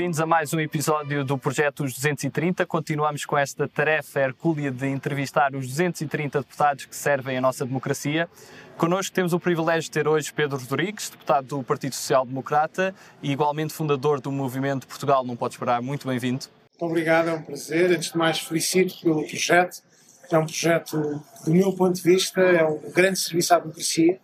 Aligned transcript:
Bem-vindos 0.00 0.18
a 0.18 0.24
mais 0.24 0.54
um 0.54 0.58
episódio 0.58 1.22
do 1.22 1.36
Projeto 1.36 1.84
Os 1.84 1.92
230. 1.92 2.64
Continuamos 2.64 3.26
com 3.26 3.36
esta 3.36 3.68
tarefa 3.68 4.18
hercúlea 4.18 4.70
de 4.70 4.88
entrevistar 4.88 5.54
os 5.54 5.66
230 5.66 6.40
deputados 6.40 6.86
que 6.86 6.96
servem 6.96 7.36
a 7.36 7.40
nossa 7.42 7.66
democracia. 7.66 8.26
Connosco 8.78 9.14
temos 9.14 9.34
o 9.34 9.38
privilégio 9.38 9.82
de 9.82 9.90
ter 9.90 10.08
hoje 10.08 10.32
Pedro 10.32 10.56
Rodrigues, 10.56 11.10
deputado 11.10 11.48
do 11.48 11.62
Partido 11.62 11.94
Social 11.94 12.24
Democrata 12.24 12.94
e 13.22 13.30
igualmente 13.30 13.74
fundador 13.74 14.22
do 14.22 14.32
movimento 14.32 14.86
Portugal 14.86 15.22
Não 15.22 15.36
Pode 15.36 15.56
Esperar. 15.56 15.82
Muito 15.82 16.08
bem-vindo. 16.08 16.46
Muito 16.80 16.90
obrigado, 16.90 17.28
é 17.28 17.34
um 17.34 17.42
prazer. 17.42 17.90
Antes 17.90 18.10
de 18.10 18.16
mais, 18.16 18.38
felicito 18.38 18.98
pelo 19.02 19.22
projeto. 19.28 19.82
É 20.32 20.38
um 20.38 20.46
projeto, 20.46 21.22
do 21.44 21.50
meu 21.50 21.74
ponto 21.74 21.96
de 21.96 22.02
vista, 22.02 22.40
é 22.40 22.64
um 22.64 22.90
grande 22.90 23.18
serviço 23.18 23.52
à 23.52 23.58
democracia 23.58 24.18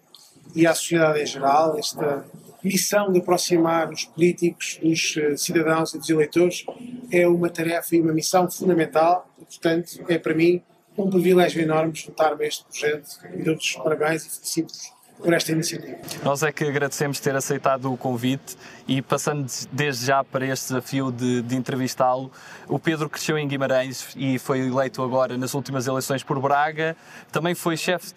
e 0.55 0.66
à 0.66 0.74
sociedade 0.74 1.20
em 1.20 1.27
geral. 1.27 1.78
Esta 1.78 2.24
missão 2.62 3.12
de 3.12 3.20
aproximar 3.20 3.91
os 3.91 4.04
políticos 4.04 4.78
dos 4.82 5.16
eh, 5.16 5.37
cidadãos 5.37 5.95
e 5.95 5.98
dos 5.98 6.10
eleitores 6.10 6.64
é 7.12 7.27
uma 7.28 7.48
tarefa 7.48 7.95
e 7.95 8.00
uma 8.00 8.12
missão 8.12 8.51
fundamental. 8.51 9.28
E, 9.40 9.45
portanto, 9.45 10.04
é 10.09 10.18
para 10.18 10.34
mim 10.34 10.62
um 10.96 11.10
privilégio 11.10 11.62
enorme 11.62 11.95
juntar-me 11.95 12.45
a 12.45 12.48
este 12.48 12.64
projeto. 12.64 13.09
E 13.34 13.42
dou-vos 13.42 13.77
parabéns 13.77 14.24
e 14.24 14.30
felicito-vos 14.30 14.96
por 15.18 15.32
esta 15.32 15.52
iniciativa. 15.52 15.96
Nós 16.23 16.42
é 16.42 16.52
que 16.52 16.65
agradecemos 16.65 17.20
ter 17.20 17.34
aceitado 17.34 17.92
o 17.92 17.96
convite 17.96 18.56
e 18.87 19.01
passando 19.01 19.46
desde 19.73 20.06
já 20.06 20.23
para 20.23 20.46
este 20.46 20.68
desafio 20.68 21.10
de, 21.10 21.42
de 21.42 21.56
entrevistá-lo, 21.56 22.30
o 22.68 22.79
Pedro 22.79 23.09
cresceu 23.09 23.38
em 23.38 23.48
Guimarães 23.48 24.09
e 24.15 24.38
foi 24.38 24.60
eleito 24.60 25.02
agora 25.02 25.37
nas 25.38 25.54
últimas 25.54 25.87
eleições 25.87 26.23
por 26.23 26.40
Braga, 26.40 26.96
também 27.32 27.54
foi 27.54 27.76
chefe 27.76 28.13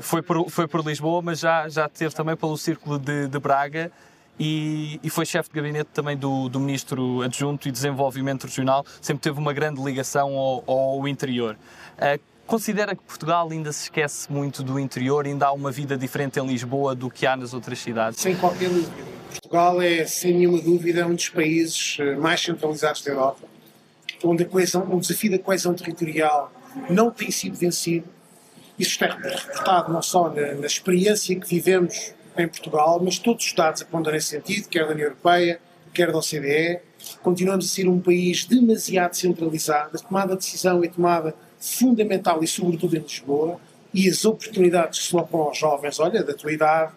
foi 0.00 0.22
por, 0.22 0.48
foi 0.50 0.66
por 0.66 0.84
Lisboa, 0.84 1.22
mas 1.22 1.40
já, 1.40 1.68
já 1.68 1.88
teve 1.88 2.14
também 2.14 2.36
pelo 2.36 2.56
Círculo 2.56 2.98
de, 2.98 3.28
de 3.28 3.38
Braga 3.38 3.90
e, 4.38 5.00
e, 5.02 5.10
foi 5.10 5.26
chefe 5.26 5.48
de 5.48 5.56
gabinete 5.56 5.90
também 5.92 6.16
do, 6.16 6.48
do 6.48 6.60
Ministro 6.60 7.22
Adjunto 7.22 7.68
e 7.68 7.72
Desenvolvimento 7.72 8.44
Regional, 8.44 8.86
sempre 9.00 9.22
teve 9.22 9.38
uma 9.38 9.52
grande 9.52 9.82
ligação 9.82 10.36
ao, 10.36 10.64
ao 10.66 11.08
interior. 11.08 11.56
Uh, 11.96 12.20
considera 12.46 12.94
que 12.94 13.02
Portugal 13.02 13.48
ainda 13.50 13.72
se 13.72 13.84
esquece 13.84 14.30
muito 14.32 14.62
do 14.62 14.78
interior, 14.78 15.26
ainda 15.26 15.46
há 15.46 15.52
uma 15.52 15.72
vida 15.72 15.96
diferente 15.96 16.38
em 16.38 16.46
Lisboa 16.46 16.94
do 16.94 17.10
que 17.10 17.26
há 17.26 17.36
nas 17.36 17.52
outras 17.52 17.80
cidades? 17.80 18.20
Sem 18.20 18.36
qualquer 18.36 18.70
dúvida. 18.70 18.92
Portugal 19.30 19.82
é, 19.82 20.06
sem 20.06 20.34
nenhuma 20.34 20.60
dúvida, 20.60 21.06
um 21.06 21.14
dos 21.14 21.28
países 21.28 21.96
eh, 22.00 22.16
mais 22.16 22.40
centralizados 22.40 23.02
da 23.02 23.10
Europa, 23.10 23.46
onde 24.24 24.42
a 24.42 24.46
coesão, 24.46 24.88
o 24.90 25.00
desafio 25.00 25.32
da 25.32 25.38
coesão 25.38 25.74
territorial 25.74 26.50
não 26.88 27.10
tem 27.10 27.30
sido 27.30 27.56
vencido 27.56 28.06
isso 28.78 28.92
está 28.92 29.06
reportado 29.06 29.92
não 29.92 30.00
só 30.00 30.28
na, 30.28 30.54
na, 30.54 30.66
experiência 30.66 31.38
que 31.38 31.48
vivemos 31.48 32.12
em 32.36 32.46
Portugal, 32.46 33.00
mas 33.02 33.18
todos 33.18 33.44
os 33.44 33.50
Estados 33.50 33.82
apontam 33.82 34.12
nesse 34.12 34.28
sentido, 34.28 34.68
quer 34.68 34.86
da 34.86 34.92
União 34.92 35.06
Europeia, 35.06 35.60
quer 35.92 36.12
da 36.12 36.18
OCDE. 36.18 36.80
Continuamos 37.22 37.66
a 37.66 37.68
ser 37.68 37.88
um 37.88 38.00
país 38.00 38.44
demasiado 38.44 39.14
centralizado. 39.14 39.96
A 39.96 39.98
tomada 39.98 40.34
de 40.34 40.38
decisão 40.38 40.82
é 40.84 40.88
tomada 40.88 41.34
fundamental 41.58 42.42
e, 42.42 42.46
sobretudo, 42.46 42.96
em 42.96 43.00
Lisboa. 43.00 43.60
E 43.92 44.08
as 44.08 44.24
oportunidades 44.24 45.00
que 45.00 45.04
se 45.06 45.10
colocam 45.10 45.40
aos 45.40 45.58
jovens, 45.58 45.98
olha, 45.98 46.22
da 46.22 46.34
tua 46.34 46.52
idade, 46.52 46.92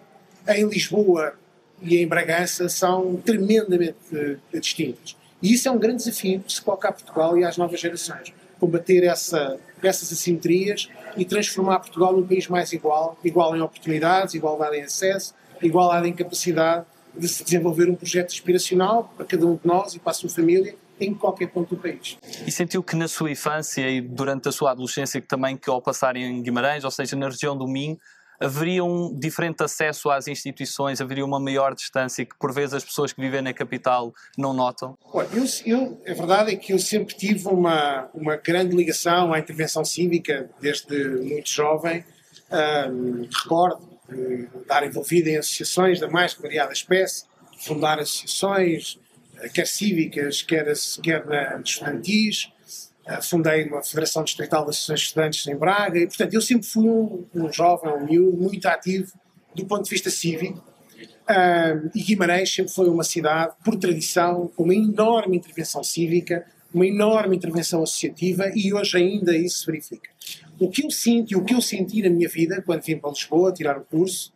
em 0.48 0.68
Lisboa 0.68 1.34
e 1.80 1.98
em 1.98 2.06
Bragança, 2.06 2.68
são 2.68 3.16
tremendamente 3.16 3.96
uh, 4.12 4.60
distintas. 4.60 5.16
E 5.42 5.52
isso 5.54 5.66
é 5.66 5.70
um 5.70 5.78
grande 5.78 6.04
desafio 6.04 6.40
que 6.40 6.52
se 6.52 6.62
coloca 6.62 6.88
a 6.88 6.92
Portugal 6.92 7.36
e 7.36 7.44
às 7.44 7.56
novas 7.56 7.80
gerações. 7.80 8.32
Combater 8.62 9.02
essa 9.02 9.58
essas 9.82 10.12
assimetrias 10.12 10.88
e 11.16 11.24
transformar 11.24 11.80
Portugal 11.80 12.12
num 12.12 12.24
país 12.24 12.46
mais 12.46 12.72
igual, 12.72 13.18
igual 13.24 13.56
em 13.56 13.60
oportunidades, 13.60 14.34
igualdade 14.34 14.76
em 14.76 14.82
acesso, 14.82 15.34
igualdade 15.60 16.08
em 16.08 16.12
capacidade 16.12 16.86
de 17.18 17.26
se 17.26 17.42
desenvolver 17.42 17.90
um 17.90 17.96
projeto 17.96 18.32
inspiracional 18.32 19.12
para 19.16 19.26
cada 19.26 19.44
um 19.44 19.56
de 19.56 19.66
nós 19.66 19.94
e 19.94 19.98
para 19.98 20.12
a 20.12 20.14
sua 20.14 20.30
família 20.30 20.76
em 21.00 21.12
qualquer 21.12 21.48
ponto 21.48 21.74
do 21.74 21.82
país. 21.82 22.16
E 22.46 22.52
sentiu 22.52 22.82
que 22.82 22.94
na 22.94 23.08
sua 23.08 23.30
infância 23.32 23.90
e 23.90 24.00
durante 24.00 24.48
a 24.48 24.52
sua 24.52 24.70
adolescência 24.70 25.20
que 25.20 25.26
também 25.26 25.56
que 25.56 25.68
ao 25.68 25.82
passar 25.82 26.16
em 26.16 26.40
Guimarães, 26.40 26.84
ou 26.84 26.90
seja, 26.92 27.16
na 27.16 27.28
região 27.28 27.56
do 27.56 27.66
Minho, 27.66 27.98
haveria 28.42 28.84
um 28.84 29.14
diferente 29.14 29.62
acesso 29.62 30.10
às 30.10 30.26
instituições, 30.26 31.00
haveria 31.00 31.24
uma 31.24 31.38
maior 31.38 31.74
distância 31.74 32.24
que 32.24 32.36
por 32.38 32.52
vezes 32.52 32.74
as 32.74 32.84
pessoas 32.84 33.12
que 33.12 33.20
vivem 33.20 33.40
na 33.40 33.52
capital 33.52 34.12
não 34.36 34.52
notam? 34.52 34.98
Eu, 35.14 35.44
eu, 35.64 36.02
a 36.06 36.14
verdade 36.14 36.52
é 36.52 36.56
que 36.56 36.72
eu 36.72 36.78
sempre 36.78 37.14
tive 37.14 37.48
uma, 37.48 38.08
uma 38.12 38.36
grande 38.36 38.74
ligação 38.74 39.32
à 39.32 39.38
intervenção 39.38 39.84
cívica 39.84 40.50
desde 40.60 40.96
muito 41.20 41.48
jovem. 41.48 42.04
Um, 42.50 43.28
recordo 43.42 43.92
de 44.08 44.48
estar 44.60 44.84
envolvido 44.84 45.28
em 45.28 45.36
associações 45.38 46.00
da 46.00 46.08
mais 46.08 46.34
variada 46.34 46.72
espécie, 46.72 47.24
fundar 47.58 47.98
associações, 47.98 48.98
eh, 49.40 49.48
quer 49.48 49.66
cívicas, 49.66 50.42
quer, 50.42 50.66
quer 51.02 51.24
na, 51.24 51.60
estudantis, 51.60 52.52
eh, 52.60 52.61
fundei 53.20 53.64
uma 53.64 53.82
Federação 53.82 54.22
Distrital 54.22 54.64
de 54.64 54.70
Associações 54.70 55.00
Estudantes 55.00 55.46
em 55.46 55.56
Braga 55.56 55.98
e, 55.98 56.06
portanto, 56.06 56.34
eu 56.34 56.40
sempre 56.40 56.66
fui 56.66 56.88
um, 56.88 57.26
um 57.34 57.52
jovem, 57.52 57.92
um 57.92 58.04
miúdo, 58.04 58.36
muito 58.36 58.66
ativo 58.66 59.12
do 59.54 59.66
ponto 59.66 59.84
de 59.84 59.90
vista 59.90 60.10
cívico. 60.10 60.62
Uh, 61.22 61.90
e 61.94 62.02
Guimarães 62.02 62.52
sempre 62.52 62.72
foi 62.72 62.88
uma 62.88 63.04
cidade, 63.04 63.54
por 63.64 63.76
tradição, 63.76 64.50
com 64.56 64.64
uma 64.64 64.74
enorme 64.74 65.36
intervenção 65.36 65.82
cívica, 65.82 66.44
uma 66.72 66.86
enorme 66.86 67.36
intervenção 67.36 67.82
associativa 67.82 68.50
e 68.54 68.72
hoje 68.72 68.96
ainda 68.96 69.36
isso 69.36 69.60
se 69.60 69.66
verifica. 69.66 70.10
O 70.58 70.68
que 70.68 70.84
eu 70.84 70.90
sinto 70.90 71.32
e 71.32 71.36
o 71.36 71.44
que 71.44 71.54
eu 71.54 71.60
senti 71.60 72.02
na 72.02 72.10
minha 72.10 72.28
vida 72.28 72.62
quando 72.62 72.82
vim 72.82 72.98
para 72.98 73.10
Lisboa 73.10 73.52
tirar 73.52 73.78
o 73.78 73.82
curso, 73.82 74.32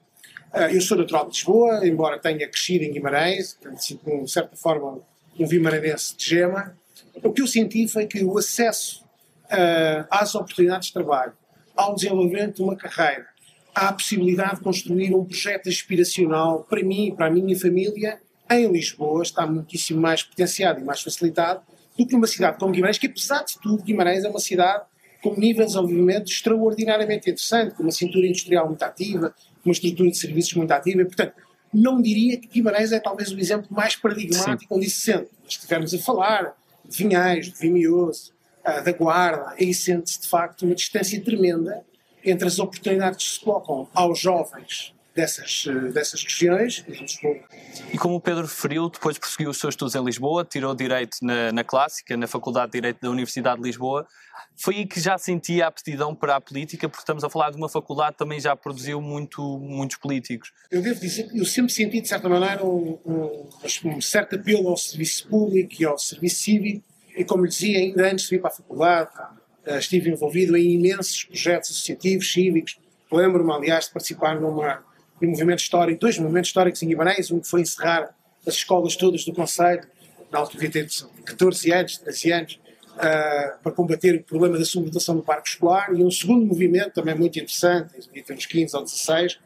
uh, 0.52 0.72
eu 0.72 0.80
sou 0.80 0.96
natural 0.96 1.28
de 1.28 1.36
Lisboa, 1.36 1.86
embora 1.86 2.18
tenha 2.18 2.48
crescido 2.48 2.84
em 2.84 2.92
Guimarães, 2.92 3.54
portanto, 3.54 4.24
de 4.24 4.30
certa 4.30 4.56
forma, 4.56 5.00
um 5.38 5.46
vimaranense 5.46 6.16
de 6.16 6.24
gema, 6.24 6.76
o 7.22 7.32
que 7.32 7.42
eu 7.42 7.46
senti 7.46 7.88
foi 7.88 8.06
que 8.06 8.22
o 8.24 8.38
acesso 8.38 9.04
uh, 9.46 10.06
às 10.10 10.34
oportunidades 10.34 10.88
de 10.88 10.94
trabalho, 10.94 11.32
ao 11.74 11.94
desenvolvimento 11.94 12.56
de 12.56 12.62
uma 12.62 12.76
carreira, 12.76 13.26
à 13.74 13.92
possibilidade 13.92 14.56
de 14.56 14.60
construir 14.62 15.14
um 15.14 15.24
projeto 15.24 15.68
aspiracional 15.68 16.64
para 16.64 16.82
mim 16.82 17.08
e 17.08 17.14
para 17.14 17.26
a 17.26 17.30
minha 17.30 17.58
família 17.58 18.18
em 18.50 18.70
Lisboa 18.70 19.22
está 19.22 19.46
muitíssimo 19.46 20.00
mais 20.00 20.22
potenciado 20.22 20.80
e 20.80 20.84
mais 20.84 21.02
facilitado 21.02 21.60
do 21.98 22.06
que 22.06 22.12
numa 22.12 22.26
cidade 22.26 22.58
como 22.58 22.72
Guimarães, 22.72 22.98
que 22.98 23.06
apesar 23.06 23.42
de 23.44 23.58
tudo, 23.60 23.82
Guimarães 23.82 24.24
é 24.24 24.28
uma 24.28 24.38
cidade 24.38 24.84
com 25.22 25.34
nível 25.34 25.66
de 25.66 25.72
desenvolvimento 25.72 26.30
extraordinariamente 26.30 27.30
interessante, 27.30 27.74
com 27.74 27.82
uma 27.82 27.92
cintura 27.92 28.26
industrial 28.26 28.66
muito 28.66 28.82
ativa, 28.82 29.34
uma 29.64 29.72
estrutura 29.72 30.10
de 30.10 30.16
serviços 30.16 30.54
muito 30.54 30.70
ativa, 30.70 31.02
e, 31.02 31.04
portanto, 31.04 31.34
não 31.72 32.00
diria 32.00 32.38
que 32.38 32.46
Guimarães 32.46 32.92
é 32.92 33.00
talvez 33.00 33.32
o 33.32 33.38
exemplo 33.38 33.66
mais 33.70 33.96
paradigmático 33.96 34.72
Sim. 34.72 34.78
onde 34.78 34.86
isso 34.86 35.00
se 35.00 35.12
sente. 35.12 35.28
Estivermos 35.48 35.92
a 35.92 35.98
falar 35.98 36.54
Vinhais, 36.90 37.46
de 37.46 37.58
Vimioso, 37.58 38.32
uh, 38.66 38.82
da 38.82 38.92
Guarda, 38.92 39.54
aí 39.58 39.72
sente-se 39.72 40.20
de 40.20 40.28
facto 40.28 40.62
uma 40.64 40.74
distância 40.74 41.20
tremenda 41.22 41.84
entre 42.24 42.48
as 42.48 42.58
oportunidades 42.58 43.26
que 43.26 43.34
se 43.34 43.40
colocam 43.40 43.88
aos 43.94 44.18
jovens 44.18 44.95
dessas, 45.16 45.64
uh, 45.64 45.90
dessas 45.92 46.22
regiões 46.22 46.84
e 46.86 46.92
Lisboa. 46.92 47.36
E 47.92 47.98
como 47.98 48.16
o 48.16 48.20
Pedro 48.20 48.42
referiu, 48.42 48.90
depois 48.90 49.16
prosseguiu 49.18 49.50
os 49.50 49.58
seus 49.58 49.72
estudos 49.72 49.94
em 49.94 50.04
Lisboa, 50.04 50.44
tirou 50.44 50.74
Direito 50.74 51.16
na, 51.22 51.50
na 51.50 51.64
Clássica, 51.64 52.16
na 52.16 52.26
Faculdade 52.26 52.72
de 52.72 52.78
Direito 52.78 53.00
da 53.00 53.10
Universidade 53.10 53.56
de 53.56 53.66
Lisboa. 53.66 54.06
Foi 54.54 54.76
aí 54.76 54.86
que 54.86 55.00
já 55.00 55.16
sentia 55.16 55.64
a 55.64 55.68
aptidão 55.68 56.14
para 56.14 56.36
a 56.36 56.40
política, 56.40 56.88
porque 56.88 57.02
estamos 57.02 57.24
a 57.24 57.30
falar 57.30 57.50
de 57.50 57.56
uma 57.56 57.68
faculdade 57.68 58.12
que 58.12 58.18
também 58.18 58.38
já 58.38 58.54
produziu 58.54 59.00
muito, 59.00 59.58
muitos 59.58 59.96
políticos. 59.96 60.52
Eu 60.70 60.82
devo 60.82 61.00
dizer 61.00 61.28
que 61.30 61.38
eu 61.38 61.44
sempre 61.44 61.72
senti, 61.72 62.00
de 62.00 62.08
certa 62.08 62.28
maneira, 62.28 62.64
um, 62.64 62.98
um, 63.04 63.48
um 63.84 64.00
certo 64.00 64.36
apelo 64.36 64.68
ao 64.68 64.76
serviço 64.76 65.26
público 65.28 65.74
e 65.80 65.84
ao 65.84 65.98
serviço 65.98 66.42
cívico, 66.42 66.84
e 67.16 67.24
como 67.24 67.44
lhe 67.44 67.48
dizia, 67.48 67.78
ainda 67.78 68.10
antes 68.10 68.28
de 68.28 68.34
ir 68.34 68.38
para 68.38 68.50
a 68.50 68.54
faculdade, 68.54 69.10
eh, 69.64 69.78
estive 69.78 70.10
envolvido 70.10 70.54
em 70.56 70.74
imensos 70.74 71.24
projetos 71.24 71.70
associativos, 71.70 72.30
cívicos. 72.30 72.78
Lembro-me, 73.10 73.52
aliás, 73.52 73.86
de 73.86 73.92
participar 73.92 74.38
numa, 74.38 74.84
num 75.20 75.30
movimento 75.30 75.60
histórico, 75.60 76.00
dois 76.00 76.18
movimentos 76.18 76.48
históricos 76.48 76.82
em 76.82 76.88
Guimarães, 76.88 77.30
um 77.30 77.40
que 77.40 77.48
foi 77.48 77.62
encerrar 77.62 78.14
as 78.46 78.54
escolas 78.54 78.96
todas 78.96 79.24
do 79.24 79.32
Conselho, 79.32 79.82
na 80.30 80.38
altura 80.40 80.70
ter 80.70 80.88
14 81.24 81.72
anos, 81.72 81.98
13 81.98 82.32
anos, 82.32 82.60
uh, 82.94 83.62
para 83.62 83.72
combater 83.72 84.16
o 84.16 84.22
problema 84.22 84.58
da 84.58 84.64
subnotação 84.64 85.16
do 85.16 85.22
parque 85.22 85.48
escolar, 85.50 85.92
e 85.94 86.02
um 86.02 86.10
segundo 86.10 86.44
movimento, 86.44 86.92
também 86.92 87.14
muito 87.14 87.38
interessante, 87.38 88.08
ter 88.08 88.32
uns 88.32 88.46
15 88.46 88.76
ou 88.76 88.84
16, 88.84 89.38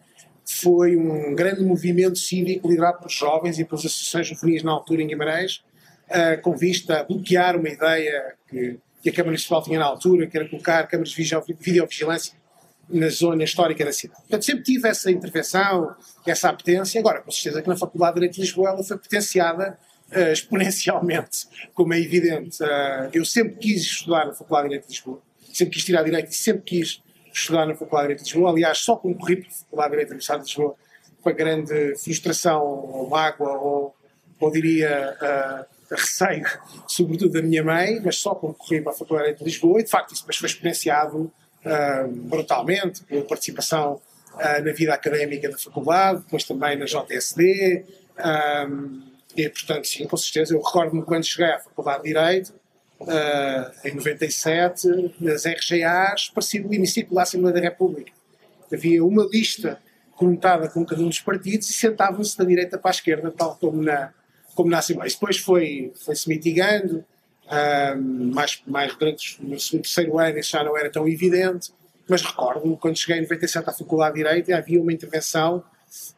foi 0.45 0.97
um 0.97 1.35
grande 1.35 1.63
movimento 1.63 2.19
cívico 2.19 2.69
liderado 2.69 2.99
por 2.99 3.11
jovens 3.11 3.59
e 3.59 3.65
pelas 3.65 3.87
associações 3.87 4.27
juvenis 4.27 4.63
na 4.63 4.73
altura 4.73 5.03
em 5.03 5.07
Guimarães, 5.07 5.63
uh, 6.09 6.41
com 6.43 6.57
vista 6.57 7.01
a 7.01 7.05
bloquear 7.05 7.57
uma 7.57 7.69
ideia 7.69 8.35
que, 8.49 8.79
que 9.03 9.09
a 9.09 9.13
Câmara 9.13 9.31
Municipal 9.31 9.63
tinha 9.63 9.79
na 9.79 9.85
altura, 9.85 10.27
que 10.27 10.37
era 10.37 10.49
colocar 10.49 10.87
câmaras 10.89 11.11
de 11.11 11.23
videovigilância 11.61 12.40
na 12.93 13.09
zona 13.09 13.45
histórica 13.45 13.85
da 13.85 13.93
cidade. 13.93 14.21
Portanto, 14.23 14.45
sempre 14.45 14.65
tive 14.65 14.89
essa 14.89 15.11
intervenção, 15.11 15.95
essa 16.27 16.49
apetência. 16.49 16.99
Agora, 17.01 17.21
com 17.21 17.31
certeza 17.31 17.63
que 17.63 17.69
na 17.69 17.77
Faculdade 17.77 18.15
de 18.15 18.21
Direito 18.21 18.35
de 18.35 18.41
Lisboa 18.41 18.71
ela 18.71 18.83
foi 18.83 18.99
potenciada 18.99 19.79
uh, 20.13 20.33
exponencialmente, 20.33 21.47
como 21.75 21.95
é 21.95 22.01
evidente. 22.01 22.63
Uh, 22.63 23.11
eu 23.13 23.25
sempre 23.25 23.57
quis 23.57 23.83
estudar 23.83 24.27
na 24.27 24.33
Faculdade 24.33 24.65
de 24.65 24.69
Direito 24.71 24.87
de 24.87 24.93
Lisboa, 24.93 25.23
sempre 25.53 25.75
quis 25.75 25.85
tirar 25.85 26.03
Direito 26.03 26.31
e 26.31 26.35
sempre 26.35 26.63
quis 26.63 27.03
estudar 27.33 27.67
na 27.67 27.75
Faculdade 27.75 28.03
de 28.03 28.15
Direito 28.15 28.25
de 28.25 28.33
Lisboa. 28.33 28.51
Aliás, 28.51 28.79
só 28.79 28.97
concorri 28.97 29.37
para 29.37 29.49
a 29.49 29.53
Faculdade 29.53 29.89
de 29.89 29.91
Direito 29.91 30.09
da 30.09 30.13
Universidade 30.15 30.45
de 30.45 30.49
Lisboa 30.49 30.77
com 31.23 31.29
a 31.29 31.33
grande 31.33 31.97
frustração 31.99 32.63
ou 32.65 33.09
mágoa 33.09 33.59
ou, 33.59 33.95
ou 34.41 34.51
diria, 34.51 35.17
uh, 35.21 35.95
receio, 35.95 36.47
sobretudo 36.89 37.33
da 37.33 37.43
minha 37.43 37.63
mãe, 37.63 38.01
mas 38.03 38.17
só 38.17 38.35
concorri 38.35 38.81
para 38.81 38.93
a 38.93 38.95
Faculdade 38.95 39.39
de 39.39 39.45
Lisboa 39.45 39.81
e, 39.81 39.85
de 39.85 39.91
facto, 39.91 40.13
isso 40.13 40.23
depois 40.23 40.37
foi 40.37 40.49
experienciado 40.49 41.19
uh, 41.19 41.33
brutalmente 42.25 43.03
pela 43.05 43.25
participação 43.25 44.01
uh, 44.35 44.65
na 44.65 44.73
vida 44.73 44.95
académica 44.95 45.49
da 45.49 45.59
faculdade, 45.59 46.21
depois 46.21 46.45
também 46.45 46.77
na 46.77 46.87
JSD, 46.87 47.85
um, 48.69 49.11
e, 49.37 49.49
portanto, 49.49 49.87
sim, 49.87 50.07
com 50.07 50.17
certeza. 50.17 50.55
Eu 50.55 50.61
recordo-me 50.61 51.03
quando 51.03 51.25
cheguei 51.25 51.53
à 51.53 51.59
Faculdade 51.59 52.03
de 52.03 52.09
Direito, 52.09 52.53
uh, 53.01 53.87
em 53.87 53.95
97, 53.95 55.15
nas 55.21 55.45
RGAs, 55.45 56.31
parecia 56.31 56.67
o 56.67 56.75
hemiciclo 56.75 57.15
da 57.15 57.23
Assembleia 57.23 57.55
da 57.55 57.61
República. 57.61 58.13
Havia 58.73 59.05
uma 59.05 59.29
lista 59.31 59.81
conotada 60.15 60.69
com 60.69 60.85
cada 60.85 61.03
um 61.03 61.09
dos 61.09 61.21
partidos 61.21 61.71
e 61.71 61.73
sentavam-se 61.73 62.37
da 62.37 62.45
direita 62.45 62.79
para 62.79 62.91
a 62.91 62.93
esquerda, 62.93 63.31
tal 63.31 63.57
como 63.57 63.83
na, 63.83 64.13
como 64.55 64.69
na 64.69 64.79
Assembleia. 64.79 65.09
Isso 65.09 65.17
depois 65.17 65.39
foi, 65.39 65.93
foi 66.05 66.15
se 66.15 66.29
mitigando, 66.29 67.05
um, 67.51 68.33
mais, 68.33 68.63
mais 68.67 68.95
durante 68.95 69.43
no 69.43 69.59
segundo, 69.59 69.83
terceiro 69.83 70.19
ano 70.19 70.39
isso 70.39 70.51
já 70.51 70.63
não 70.63 70.77
era 70.77 70.91
tão 70.91 71.09
evidente, 71.09 71.73
mas 72.09 72.23
recordo-me 72.23 72.77
quando 72.77 72.97
cheguei 72.97 73.19
em 73.19 73.23
97 73.23 73.69
à 73.69 73.73
Faculdade 73.73 74.15
de 74.15 74.23
Direito 74.23 74.53
havia 74.53 74.81
uma 74.81 74.93
intervenção 74.93 75.63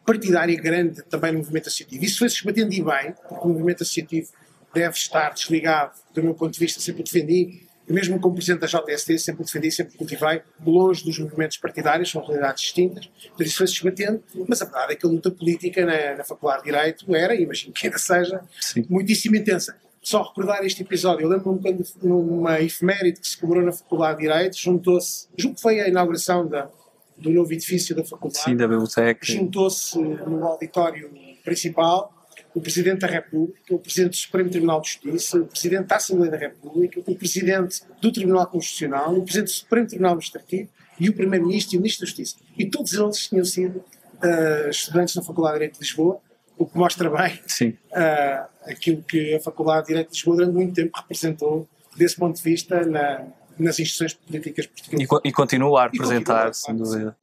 partidária 0.05 0.55
grande 0.61 1.03
também 1.05 1.33
no 1.33 1.39
movimento 1.39 1.69
associativo. 1.69 2.05
Isso 2.05 2.19
foi-se 2.19 2.37
esbatendo 2.37 2.73
e 2.75 2.83
bem, 2.83 3.15
porque 3.29 3.47
o 3.47 3.49
movimento 3.49 3.83
associativo 3.83 4.29
deve 4.75 4.95
estar 4.97 5.31
desligado, 5.31 5.93
do 6.15 6.23
meu 6.23 6.35
ponto 6.35 6.53
de 6.53 6.59
vista, 6.59 6.81
sempre 6.81 7.03
defendi, 7.03 7.63
e 7.89 7.93
mesmo 7.93 8.19
como 8.21 8.35
presidente 8.35 8.61
da 8.61 8.67
JST, 8.67 9.19
sempre 9.19 9.45
defendi, 9.45 9.71
sempre 9.71 9.97
cultivei, 9.97 10.43
longe 10.65 11.05
dos 11.05 11.19
movimentos 11.19 11.57
partidários, 11.57 12.11
são 12.11 12.25
realidades 12.25 12.63
distintas, 12.63 13.09
então 13.35 13.47
isso 13.47 13.57
foi-se 13.57 13.75
esbatendo, 13.75 14.23
mas 14.49 14.63
a 14.63 14.65
verdade 14.67 14.93
é 14.93 14.97
que 14.97 15.07
a 15.07 15.09
luta 15.09 15.31
política 15.31 15.85
na, 15.85 16.17
na 16.17 16.25
Faculdade 16.25 16.63
de 16.63 16.71
Direito 16.71 17.15
era, 17.15 17.35
e 17.35 17.43
imagino 17.43 17.73
que 17.73 17.87
ainda 17.87 17.99
seja, 17.99 18.41
Sim. 18.61 18.87
muitíssimo 18.89 19.37
intensa. 19.37 19.77
Só 20.03 20.23
recordar 20.23 20.65
este 20.65 20.83
episódio, 20.83 21.25
eu 21.25 21.29
lembro-me 21.29 21.61
quando, 21.61 21.85
numa 22.03 22.61
efeméride 22.61 23.21
que 23.21 23.29
se 23.29 23.39
cobrou 23.39 23.63
na 23.63 23.71
Faculdade 23.71 24.19
de 24.19 24.23
Direito, 24.27 24.57
juntou-se, 24.59 25.29
julgo 25.37 25.55
que 25.55 25.63
foi 25.63 25.81
a 25.81 25.89
inauguração 25.89 26.47
da, 26.47 26.69
do 27.17 27.31
novo 27.31 27.53
edifício 27.53 27.95
da 27.95 28.05
faculdade. 28.05 28.45
Sim, 28.45 28.57
da 28.57 28.67
biblioteca. 28.67 29.25
Juntou-se 29.25 29.97
no 29.99 30.45
auditório 30.45 31.09
principal 31.45 32.13
o 32.55 32.61
Presidente 32.61 32.99
da 32.99 33.07
República, 33.07 33.75
o 33.75 33.79
Presidente 33.79 34.11
do 34.11 34.17
Supremo 34.17 34.51
Tribunal 34.51 34.81
de 34.81 34.89
Justiça, 34.89 35.39
o 35.39 35.47
Presidente 35.47 35.87
da 35.87 35.97
Assembleia 35.97 36.33
da 36.33 36.37
República, 36.37 37.01
o 37.07 37.15
Presidente 37.15 37.83
do 38.01 38.13
Tribunal 38.13 38.47
Constitucional, 38.49 39.15
o 39.15 39.23
Presidente 39.23 39.49
do 39.49 39.55
Supremo 39.55 39.87
Tribunal 39.87 40.13
Administrativo 40.13 40.69
e 40.99 41.09
o 41.09 41.15
Primeiro-Ministro 41.15 41.77
e 41.77 41.79
o 41.79 41.81
Ministro 41.81 42.05
da 42.05 42.07
Justiça. 42.09 42.37
E 42.59 42.67
todos 42.67 42.93
eles 42.93 43.29
tinham 43.29 43.45
sido 43.45 43.77
uh, 43.77 44.69
estudantes 44.69 45.15
na 45.15 45.23
Faculdade 45.23 45.55
de 45.55 45.59
Direito 45.61 45.75
de 45.75 45.81
Lisboa, 45.81 46.21
o 46.57 46.67
que 46.67 46.77
mostra 46.77 47.11
bem 47.11 47.35
uh, 47.35 48.47
aquilo 48.67 49.03
que 49.03 49.35
a 49.35 49.41
Faculdade 49.41 49.83
de 49.83 49.89
Direito 49.89 50.11
de 50.11 50.15
Lisboa 50.15 50.37
durante 50.37 50.55
muito 50.55 50.75
tempo 50.75 50.97
representou 50.97 51.69
desse 51.97 52.17
ponto 52.17 52.37
de 52.37 52.43
vista 52.43 52.85
na, 52.87 53.27
nas 53.59 53.79
instituições 53.79 54.15
políticas 54.15 54.67
portuguesas. 54.67 55.21
E, 55.25 55.29
e 55.29 55.33
continua 55.33 55.83
a 55.83 55.85
representar, 55.85 56.55
sem 56.55 56.77
dúvida. 56.77 57.17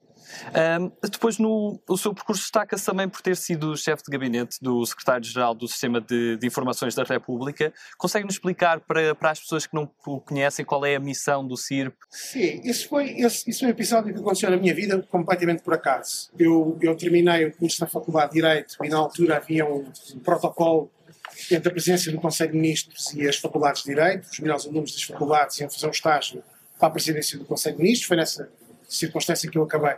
Um, 0.80 0.92
depois, 1.10 1.38
no, 1.38 1.80
o 1.88 1.98
seu 1.98 2.14
percurso 2.14 2.42
destaca-se 2.42 2.86
também 2.86 3.08
por 3.08 3.22
ter 3.22 3.36
sido 3.36 3.76
chefe 3.76 4.04
de 4.04 4.12
gabinete 4.12 4.58
do 4.62 4.86
secretário-geral 4.86 5.54
do 5.54 5.68
Sistema 5.68 6.02
de, 6.02 6.38
de, 6.38 6.48
Informações 6.48 6.96
da 6.96 7.04
República. 7.04 7.74
Consegue-nos 7.98 8.36
explicar 8.36 8.80
para, 8.80 9.14
para 9.16 9.32
as 9.32 9.40
pessoas 9.40 9.66
que 9.66 9.74
não 9.74 9.90
o 10.06 10.20
conhecem 10.20 10.66
qual 10.66 10.86
é 10.86 10.96
a 10.96 11.00
missão 11.00 11.46
do 11.46 11.56
CIRP? 11.56 11.96
Sim, 12.10 12.62
isso 12.64 12.88
foi, 12.88 13.12
esse, 13.20 13.50
isso 13.50 13.60
foi 13.60 13.68
um 13.68 13.72
episódio 13.72 14.14
que 14.14 14.20
aconteceu 14.20 14.50
na 14.50 14.58
minha 14.58 14.74
vida 14.74 15.02
completamente 15.10 15.62
por 15.62 15.74
acaso. 15.74 16.30
Eu, 16.38 16.78
eu 16.82 16.96
terminei 16.96 17.46
o 17.46 17.54
curso 17.54 17.82
na 17.82 17.88
Faculdade 17.88 18.30
de 18.30 18.36
Direito 18.36 18.76
e 18.84 18.90
na 18.90 18.98
altura 18.98 19.38
havia 19.38 19.66
um, 19.66 19.86
um 20.16 20.20
protocolo 20.20 20.92
entre 21.52 21.70
a 21.70 21.72
presidência 21.72 22.12
do 22.12 22.20
Conselho 22.20 22.52
de 22.52 22.58
Ministros 22.58 23.14
e 23.14 23.28
as 23.28 23.38
faculdades 23.38 23.84
de 23.84 23.90
Direito. 23.90 24.28
Os 24.30 24.40
melhores 24.40 24.66
alunos 24.66 24.92
das 24.92 25.04
faculdades 25.04 25.60
iam 25.60 25.70
fazer 25.70 25.88
um 25.88 25.92
estágio 25.92 26.44
para 26.78 26.88
a 26.88 26.92
presidência 26.92 27.38
do 27.38 27.46
Conselho 27.46 27.76
de 27.78 27.84
Ministros. 27.84 28.08
Foi 28.08 28.18
nessa 28.18 28.50
circunstância 28.90 29.50
que 29.50 29.58
eu 29.58 29.64
acabei 29.64 29.96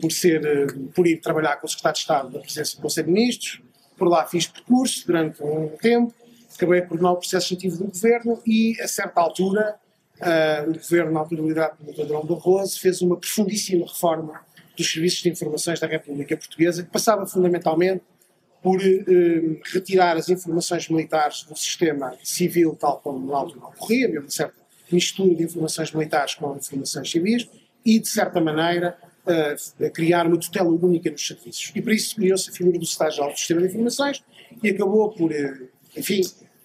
por 0.00 0.10
ser, 0.10 0.44
eh, 0.44 0.66
por 0.94 1.06
ir 1.06 1.20
trabalhar 1.20 1.56
com 1.56 1.66
o 1.66 1.70
secretário 1.70 1.94
de 1.94 2.00
Estado 2.00 2.30
da 2.30 2.40
presidência 2.40 2.76
do 2.76 2.82
Conselho 2.82 3.06
de 3.06 3.12
Ministros. 3.12 3.62
Por 3.96 4.08
lá 4.08 4.26
fiz 4.26 4.46
percurso 4.46 5.06
durante 5.06 5.42
um 5.42 5.68
tempo. 5.76 6.14
Acabei 6.54 6.80
por 6.82 6.88
coordenar 6.88 7.12
o 7.12 7.16
processo 7.16 7.54
legislativo 7.54 7.84
do 7.84 7.92
governo 7.92 8.42
e, 8.46 8.80
a 8.80 8.88
certa 8.88 9.20
altura, 9.20 9.76
uh, 10.20 10.70
o 10.70 10.74
governo, 10.74 11.12
na 11.12 11.20
altura 11.20 11.42
liderado 11.42 11.76
pelo 11.76 11.92
Dr. 11.92 12.04
Drão 12.06 12.24
Barroso, 12.24 12.80
fez 12.80 13.00
uma 13.02 13.16
profundíssima 13.16 13.86
reforma 13.86 14.40
dos 14.76 14.90
serviços 14.90 15.22
de 15.22 15.30
informações 15.30 15.80
da 15.80 15.86
República 15.86 16.36
Portuguesa, 16.36 16.82
que 16.82 16.90
passava 16.90 17.26
fundamentalmente 17.26 18.02
por 18.62 18.80
eh, 18.80 19.60
retirar 19.72 20.16
as 20.16 20.28
informações 20.28 20.88
militares 20.88 21.42
do 21.42 21.56
sistema 21.56 22.14
civil, 22.22 22.76
tal 22.78 23.00
como 23.00 23.26
na 23.26 23.36
altura 23.36 23.66
ocorria, 23.66 24.06
havia 24.06 24.20
uma 24.20 24.30
certa 24.30 24.54
mistura 24.90 25.34
de 25.34 25.42
informações 25.42 25.92
militares 25.92 26.34
com 26.36 26.56
informações 26.56 27.10
civis, 27.10 27.48
e, 27.84 27.98
de 27.98 28.08
certa 28.08 28.40
maneira, 28.40 28.96
uh, 29.26 29.90
criar 29.90 30.26
uma 30.26 30.38
tutela 30.38 30.68
única 30.68 31.10
nos 31.10 31.26
serviços. 31.26 31.72
E 31.74 31.82
para 31.82 31.94
isso 31.94 32.14
criou-se 32.16 32.50
a 32.50 32.52
figura 32.52 32.78
do 32.78 32.84
estágio 32.84 33.24
do 33.28 33.36
sistema 33.36 33.60
de 33.60 33.68
informações 33.68 34.22
e 34.62 34.70
acabou 34.70 35.10
por, 35.10 35.30
uh, 35.30 35.68
enfim, 35.96 36.22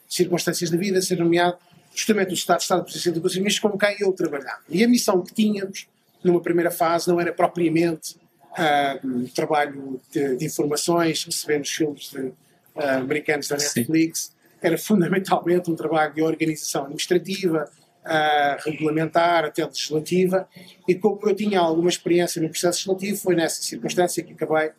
circunstâncias 0.07 0.69
da 0.69 0.77
vida, 0.77 1.01
ser 1.01 1.17
nomeado 1.17 1.57
justamente 1.93 2.31
o 2.31 2.33
Estado 2.33 2.61
Estado 2.61 2.79
de 2.79 2.85
Presidência 2.85 3.11
do 3.13 3.21
Conselho 3.21 3.47
de 3.47 3.61
com 3.61 3.77
quem 3.77 3.95
eu 3.99 4.13
trabalhava. 4.13 4.61
E 4.69 4.83
a 4.83 4.87
missão 4.87 5.21
que 5.23 5.33
tínhamos, 5.33 5.87
numa 6.23 6.39
primeira 6.39 6.69
fase, 6.69 7.07
não 7.07 7.19
era 7.19 7.33
propriamente 7.33 8.15
uh, 8.53 9.27
trabalho 9.33 9.99
de, 10.11 10.35
de, 10.35 10.45
informações, 10.45 11.23
recebendo 11.23 11.65
filmes 11.65 12.11
de, 12.11 12.19
uh, 12.19 12.33
americanos 12.75 13.47
da 13.47 13.57
Netflix, 13.57 14.19
Sim. 14.19 14.31
era 14.61 14.77
fundamentalmente 14.77 15.71
um 15.71 15.75
trabalho 15.75 16.13
de 16.13 16.21
organização 16.21 16.83
administrativa, 16.83 17.69
uh, 18.07 18.69
regulamentar, 18.69 19.45
até 19.45 19.65
legislativa, 19.65 20.47
e 20.87 20.95
como 20.95 21.19
eu 21.23 21.35
tinha 21.35 21.59
alguma 21.59 21.89
experiência 21.89 22.41
no 22.41 22.49
processo 22.49 22.91
legislativo, 22.91 23.21
foi 23.21 23.35
nessa 23.35 23.61
circunstância 23.61 24.23
que 24.23 24.33
acabei 24.33 24.71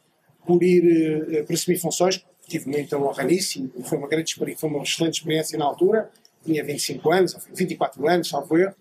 por 0.46 0.62
ir 0.62 1.46
uh, 1.48 1.52
assumir 1.52 1.78
funções, 1.78 2.25
tive 2.46 2.69
muita 2.69 2.96
honra 2.98 3.25
nisso, 3.25 3.70
e 3.76 3.82
foi 3.82 3.98
uma 3.98 4.08
grande 4.08 4.30
experiência, 4.30 4.60
foi 4.60 4.70
uma 4.70 4.82
excelente 4.82 5.18
experiência 5.18 5.58
na 5.58 5.66
altura, 5.66 6.11
tinha 6.44 6.64
25 6.64 7.12
anos, 7.12 7.37
24 7.54 8.08
anos, 8.08 8.28
salvo 8.28 8.56
eu, 8.56 8.73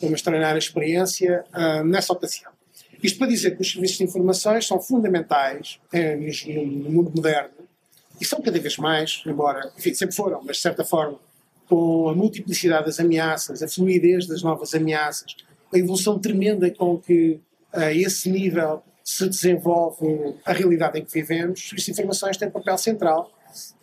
uma 0.00 0.14
extraordinária 0.14 0.58
experiência 0.58 1.44
uh, 1.54 1.84
nessa 1.84 2.12
ocasião. 2.12 2.56
Isto 3.02 3.18
para 3.18 3.28
dizer 3.28 3.56
que 3.56 3.62
os 3.62 3.70
serviços 3.70 3.98
de 3.98 4.04
informações 4.04 4.66
são 4.66 4.80
fundamentais 4.80 5.78
eh, 5.92 6.16
no, 6.16 6.66
no, 6.66 6.90
mundo 6.90 7.12
moderno 7.14 7.50
e 8.20 8.24
são 8.24 8.40
cada 8.40 8.58
vez 8.58 8.78
mais, 8.78 9.22
embora, 9.26 9.70
enfim, 9.76 9.94
sempre 9.94 10.14
foram, 10.14 10.42
mas 10.42 10.56
de 10.56 10.62
certa 10.62 10.84
forma, 10.84 11.18
com 11.68 12.08
a 12.08 12.14
multiplicidade 12.14 12.86
das 12.86 13.00
ameaças, 13.00 13.62
a 13.62 13.68
fluidez 13.68 14.26
das 14.26 14.42
novas 14.42 14.74
ameaças, 14.74 15.36
a 15.72 15.78
evolução 15.78 16.18
tremenda 16.18 16.70
com 16.70 16.98
que 16.98 17.40
a 17.72 17.92
esse 17.92 18.30
nível 18.30 18.82
se 19.04 19.28
desenvolve 19.28 20.34
a 20.44 20.52
realidade 20.52 20.98
em 20.98 21.04
que 21.04 21.12
vivemos, 21.12 21.70
as 21.76 21.88
informações 21.88 22.36
têm 22.36 22.48
um 22.48 22.50
papel 22.50 22.76
central, 22.76 23.30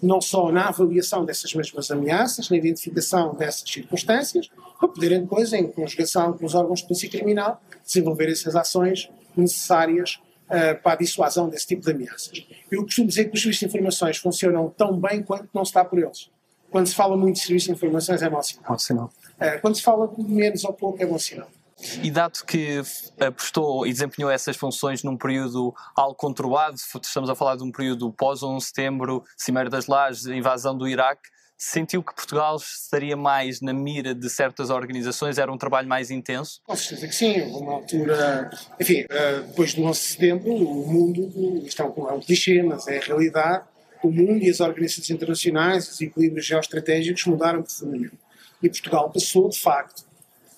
não 0.02 0.20
só 0.20 0.52
na 0.52 0.68
avaliação 0.68 1.26
dessas 1.26 1.54
mesmas 1.54 1.90
ameaças, 1.90 2.50
na 2.50 2.58
identificação 2.58 3.34
dessas 3.34 3.70
circunstâncias, 3.70 4.50
para 4.78 4.88
poderem 4.90 5.22
depois, 5.22 5.54
em 5.54 5.66
conjugação 5.68 6.34
com 6.34 6.46
os 6.46 6.54
órgãos 6.54 6.82
de 6.82 6.88
polícia 6.88 7.10
criminal, 7.10 7.62
desenvolver 7.86 8.30
essas 8.30 8.56
ações 8.56 9.10
necessárias 9.36 10.20
uh, 10.50 10.82
para 10.82 10.94
a 10.94 10.96
dissuasão 10.98 11.50
desse 11.50 11.68
tipo 11.68 11.82
de 11.82 11.92
ameaças. 11.92 12.46
Eu 12.70 12.84
costumo 12.84 13.08
dizer 13.08 13.26
que 13.26 13.36
os 13.36 13.42
serviços 13.42 13.60
de 13.60 13.66
informações 13.66 14.18
funcionam 14.18 14.70
tão 14.78 15.00
bem 15.00 15.24
quanto 15.24 15.48
não 15.54 15.64
está 15.64 15.86
por 15.86 16.00
eles. 16.00 16.30
Quando 16.74 16.88
se 16.88 16.96
fala 16.96 17.16
muito 17.16 17.36
de 17.36 17.42
serviços 17.42 17.68
de 17.68 17.72
informações 17.74 18.24
é 18.24 18.30
mau 18.32 18.42
sinal. 18.42 18.66
Mau 18.68 18.80
sinal. 18.80 19.12
Uh, 19.40 19.62
quando 19.62 19.76
se 19.76 19.84
fala 19.84 20.08
de 20.08 20.24
menos 20.24 20.64
ou 20.64 20.74
pouco 20.74 21.04
é 21.04 21.06
bom 21.06 21.20
sinal. 21.20 21.48
E 22.02 22.10
dado 22.10 22.44
que 22.48 22.82
prestou 23.36 23.86
e 23.86 23.92
desempenhou 23.92 24.32
essas 24.32 24.58
funções 24.58 25.04
num 25.04 25.16
período 25.16 25.72
algo 25.96 26.16
conturbado, 26.16 26.76
estamos 26.76 27.30
a 27.30 27.36
falar 27.36 27.58
de 27.58 27.64
um 27.64 27.72
período 27.72 28.12
pós-11 28.14 28.58
de 28.58 28.64
setembro, 28.64 29.24
Cimeira 29.38 29.70
das 29.70 29.86
Lajes, 29.86 30.26
invasão 30.26 30.76
do 30.76 30.88
Iraque, 30.88 31.30
sentiu 31.56 32.02
que 32.02 32.14
Portugal 32.16 32.56
estaria 32.56 33.16
mais 33.16 33.62
na 33.62 33.72
mira 33.72 34.16
de 34.16 34.30
certas 34.32 34.72
organizações? 34.72 35.38
Era 35.38 35.52
um 35.52 35.58
trabalho 35.58 35.88
mais 35.88 36.10
intenso? 36.10 36.60
Com 36.66 36.76
certeza 36.76 37.08
que 37.08 37.16
sim. 37.16 37.42
Uma 37.42 37.74
altura. 37.74 38.50
Enfim, 38.80 39.06
eh, 39.10 39.40
depois 39.48 39.74
do 39.76 39.84
11 39.84 40.00
de 40.00 40.06
setembro, 40.08 40.54
o 40.54 40.92
mundo. 40.92 41.66
Isto 41.66 41.84
é 41.84 41.86
um 41.86 42.20
clichê, 42.20 42.64
mas 42.64 42.88
é 42.88 42.98
a 42.98 43.02
realidade. 43.02 43.66
O 44.04 44.12
mundo 44.12 44.44
e 44.44 44.50
as 44.50 44.60
organizações 44.60 45.10
internacionais, 45.10 45.90
os 45.90 46.02
equilíbrios 46.02 46.46
geoestratégicos 46.46 47.26
mudaram 47.26 47.64
profundamente. 47.64 48.18
E 48.62 48.70
Portugal 48.70 49.10
passou, 49.10 49.50
de 49.50 49.60
facto, 49.60 50.04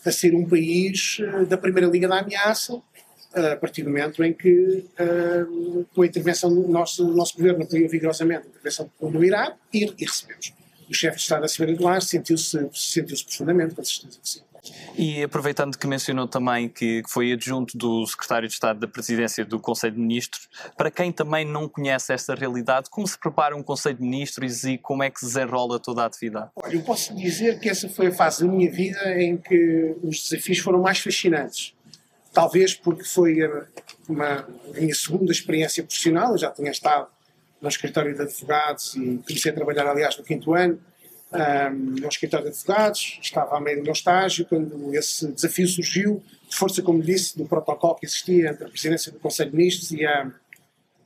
a 0.04 0.12
ser 0.12 0.36
um 0.36 0.48
país 0.48 1.18
eh, 1.20 1.46
da 1.46 1.58
primeira 1.58 1.88
liga 1.88 2.08
da 2.08 2.20
ameaça, 2.20 2.82
eh, 3.34 3.54
a 3.54 3.56
partir 3.56 3.84
do 3.84 3.90
momento 3.90 4.24
em 4.24 4.34
que, 4.34 4.86
com 5.94 6.02
a 6.02 6.06
intervenção 6.06 6.54
do 6.54 6.68
nosso, 6.68 7.08
nosso 7.08 7.36
governo, 7.36 7.64
apoiou 7.64 7.90
vigorosamente 7.90 8.46
a 8.46 8.50
intervenção 8.50 8.90
do 9.00 9.24
Iraque 9.24 9.58
e, 9.74 9.86
e 9.98 10.06
recebemos 10.06 10.54
o 10.90 10.94
chefe 10.94 11.18
de 11.18 11.24
Estado 11.24 11.42
da 11.42 11.48
Cimeira 11.48 11.78
de 11.78 11.84
Lares 11.84 12.08
sentiu-se 12.08 12.70
sentiu 12.74 13.18
profundamente, 13.26 13.76
com 13.76 13.84
certeza 13.84 14.20
que 14.22 14.30
sim. 14.30 14.42
E 14.98 15.24
aproveitando 15.24 15.78
que 15.78 15.88
mencionou 15.88 16.28
também 16.28 16.70
que 16.70 17.02
foi 17.08 17.32
adjunto 17.34 17.78
do 17.78 18.06
secretário 18.06 18.48
de 18.48 18.54
Estado 18.54 18.80
da 18.80 18.88
Presidência 18.88 19.46
do 19.46 19.60
Conselho 19.60 19.94
de 19.96 20.00
Ministros, 20.00 20.50
para 20.78 20.90
quem 20.90 21.12
também 21.12 21.46
não 21.46 21.68
conhece 21.68 22.14
esta 22.14 22.34
realidade, 22.34 22.90
como 22.90 23.08
se 23.08 23.18
prepara 23.18 23.56
um 23.56 23.64
Conselho 23.64 23.98
de 23.98 24.04
Ministros 24.04 24.64
e 24.64 24.78
como 24.78 25.04
é 25.04 25.10
que 25.10 25.20
se 25.20 25.26
desenrola 25.26 25.80
toda 25.80 26.04
a 26.04 26.06
atividade? 26.06 26.50
Olha, 26.56 26.76
eu 26.76 26.82
posso 26.82 27.16
dizer 27.16 27.60
que 27.60 27.70
essa 27.70 27.90
foi 27.90 28.08
a 28.08 28.12
fase 28.12 28.46
da 28.46 28.52
minha 28.52 28.72
vida 28.72 29.22
em 29.22 29.38
que 29.38 29.96
os 30.04 30.24
desafios 30.30 30.60
foram 30.60 30.82
mais 30.82 31.00
fascinantes. 31.00 31.74
Talvez 32.34 32.74
porque 32.74 33.04
foi 33.04 33.38
uma 34.10 34.48
minha 34.74 34.94
segunda 34.94 35.32
experiência 35.32 35.84
profissional, 35.84 36.32
eu 36.32 36.38
já 36.38 36.52
tinha 36.52 36.72
estado 36.72 37.08
no 37.62 37.70
escritório 37.70 38.14
de 38.14 38.22
advogados 38.22 38.96
e 38.96 39.22
comecei 39.26 39.52
a 39.52 39.56
trabalhar, 39.56 39.88
aliás, 39.88 40.18
no 40.18 40.24
quinto 40.24 40.54
ano 40.54 40.80
um, 41.36 41.76
no 42.02 42.08
escritório 42.08 42.46
de 42.46 42.52
advogados, 42.52 43.20
estava 43.22 43.58
a 43.58 43.62
meio 43.62 43.78
do 43.78 43.84
meu 43.84 43.94
estágio, 43.94 44.46
quando 44.46 44.94
esse 44.96 45.28
desafio 45.32 45.68
surgiu, 45.68 46.24
de 46.50 46.56
força, 46.56 46.82
como 46.82 47.02
disse, 47.02 47.38
do 47.38 47.46
protocolo 47.46 47.96
que 47.96 48.06
existia 48.06 48.50
entre 48.50 48.66
a 48.66 48.70
presidência 48.70 49.12
do 49.12 49.20
Conselho 49.20 49.52
de 49.52 49.58
Ministros 49.58 49.92
e, 49.92 50.06
a, 50.06 50.32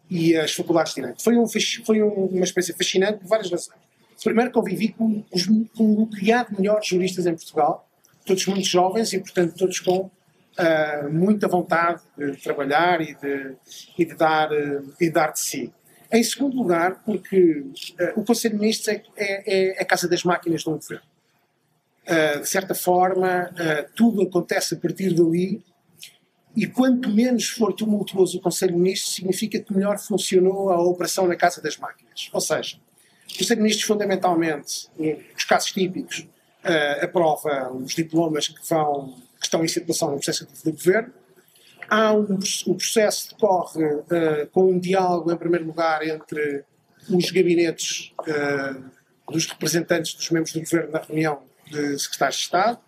e 0.10 0.36
as 0.36 0.54
faculdades 0.54 0.94
de 0.94 1.02
Direito. 1.02 1.24
Foi, 1.24 1.38
um, 1.38 1.48
foi 1.48 2.02
uma 2.02 2.44
experiência 2.44 2.76
fascinante 2.76 3.20
por 3.20 3.28
várias 3.28 3.50
razões. 3.50 3.80
Primeiro, 4.24 4.52
convivi 4.52 4.90
com, 4.90 5.24
os, 5.32 5.46
com 5.46 6.04
um 6.04 6.06
criado 6.06 6.50
de 6.50 6.60
melhores 6.60 6.88
juristas 6.88 7.26
em 7.26 7.34
Portugal, 7.34 7.88
todos 8.26 8.46
muito 8.48 8.68
jovens 8.68 9.14
e, 9.14 9.20
portanto, 9.20 9.56
todos 9.56 9.80
com 9.80 10.00
uh, 10.60 11.10
muita 11.10 11.48
vontade 11.48 12.02
de 12.18 12.34
trabalhar 12.38 13.02
e 13.02 13.16
de, 13.16 13.56
e 13.98 14.06
de, 14.06 14.16
dar, 14.16 14.52
uh, 14.52 14.94
e 15.00 15.06
de 15.06 15.12
dar 15.12 15.32
de 15.32 15.40
si. 15.40 15.74
Em 16.12 16.24
segundo 16.24 16.58
lugar, 16.58 17.04
porque 17.06 17.62
uh, 17.62 18.20
o 18.20 18.24
Conselho 18.24 18.56
de 18.56 18.62
Ministros 18.62 18.88
é, 18.88 19.04
é, 19.16 19.78
é, 19.78 19.82
a 19.82 19.86
casa 19.86 20.08
das 20.08 20.24
máquinas 20.24 20.64
do 20.64 20.72
governo. 20.72 21.04
Uh, 22.08 22.40
de 22.42 22.50
certa 22.50 22.74
forma, 22.74 23.52
uh, 23.52 23.92
tudo 23.96 24.24
acontece 24.24 24.74
a 24.74 24.78
partir 24.78 25.14
dali 25.14 25.64
e 26.56 26.66
quanto 26.66 27.10
menos 27.10 27.50
for 27.50 27.74
tumultuoso 27.74 28.40
o 28.40 28.42
Conselho 28.42 28.74
de 28.74 28.80
Ministros, 28.80 29.14
significa 29.14 29.60
que 29.60 29.72
melhor 29.72 30.00
funcionou 30.00 30.72
a 30.72 30.82
operação 30.82 31.28
na 31.28 31.36
casa 31.36 31.62
das 31.62 31.78
máquinas. 31.78 32.30
Ou 32.34 32.42
seja, 32.42 32.78
o 33.32 33.38
Conselho 33.38 33.58
de 33.58 33.62
Ministros, 33.62 33.86
fundamentalmente, 33.86 34.90
nos 34.98 35.44
casos 35.44 35.72
típicos, 35.72 36.28
aprova 37.02 37.72
os 37.72 37.94
diplomas 37.94 38.48
que, 38.48 38.68
vão, 38.68 39.14
que 39.40 39.46
estão 39.46 39.64
em 39.64 39.68
circulação 39.68 40.10
no 40.10 40.16
processo 40.16 40.48
do 40.66 40.72
governo, 40.72 41.14
Há 41.90 42.14
um, 42.14 42.38
o 42.68 42.76
processo 42.76 43.30
decorre 43.30 43.84
uh, 43.84 44.48
com 44.52 44.72
um 44.72 44.80
diálogo, 44.80 45.32
em 45.32 45.38
primeiro 45.38 45.66
lugar, 45.66 46.06
entre 46.08 46.64
os 47.10 47.32
gabinetes 47.32 48.14
uh, 48.22 48.84
dos 49.32 49.46
representantes 49.48 50.14
dos 50.14 50.30
membros 50.30 50.54
do 50.54 50.60
governo 50.60 50.92
na 50.92 51.00
reunião 51.00 51.42
de 51.66 52.00
secretários 52.00 52.38
de 52.38 52.44
Estado. 52.44 52.80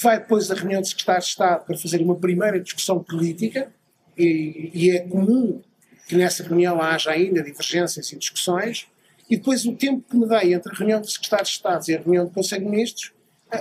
Vai 0.00 0.20
depois 0.20 0.50
a 0.50 0.54
reunião 0.54 0.80
de 0.80 0.88
secretários 0.88 1.24
de 1.26 1.30
Estado 1.32 1.64
para 1.64 1.76
fazer 1.76 2.00
uma 2.00 2.16
primeira 2.16 2.60
discussão 2.60 3.02
política, 3.02 3.72
e, 4.16 4.70
e 4.74 4.90
é 4.90 5.00
comum 5.00 5.62
que 6.06 6.16
nessa 6.16 6.42
reunião 6.42 6.80
haja 6.80 7.10
ainda 7.10 7.42
divergências 7.42 8.12
e 8.12 8.16
discussões. 8.16 8.86
E 9.28 9.36
depois 9.36 9.66
o 9.66 9.74
tempo 9.74 10.04
que 10.08 10.16
me 10.16 10.26
dei 10.26 10.54
entre 10.54 10.72
a 10.72 10.76
reunião 10.76 11.00
de 11.00 11.10
secretários 11.10 11.50
de 11.50 11.54
Estado 11.56 11.84
e 11.88 11.94
a 11.94 12.00
reunião 12.00 12.24
do 12.24 12.30
Conselho 12.30 12.64
de 12.64 12.70
Ministros 12.70 13.12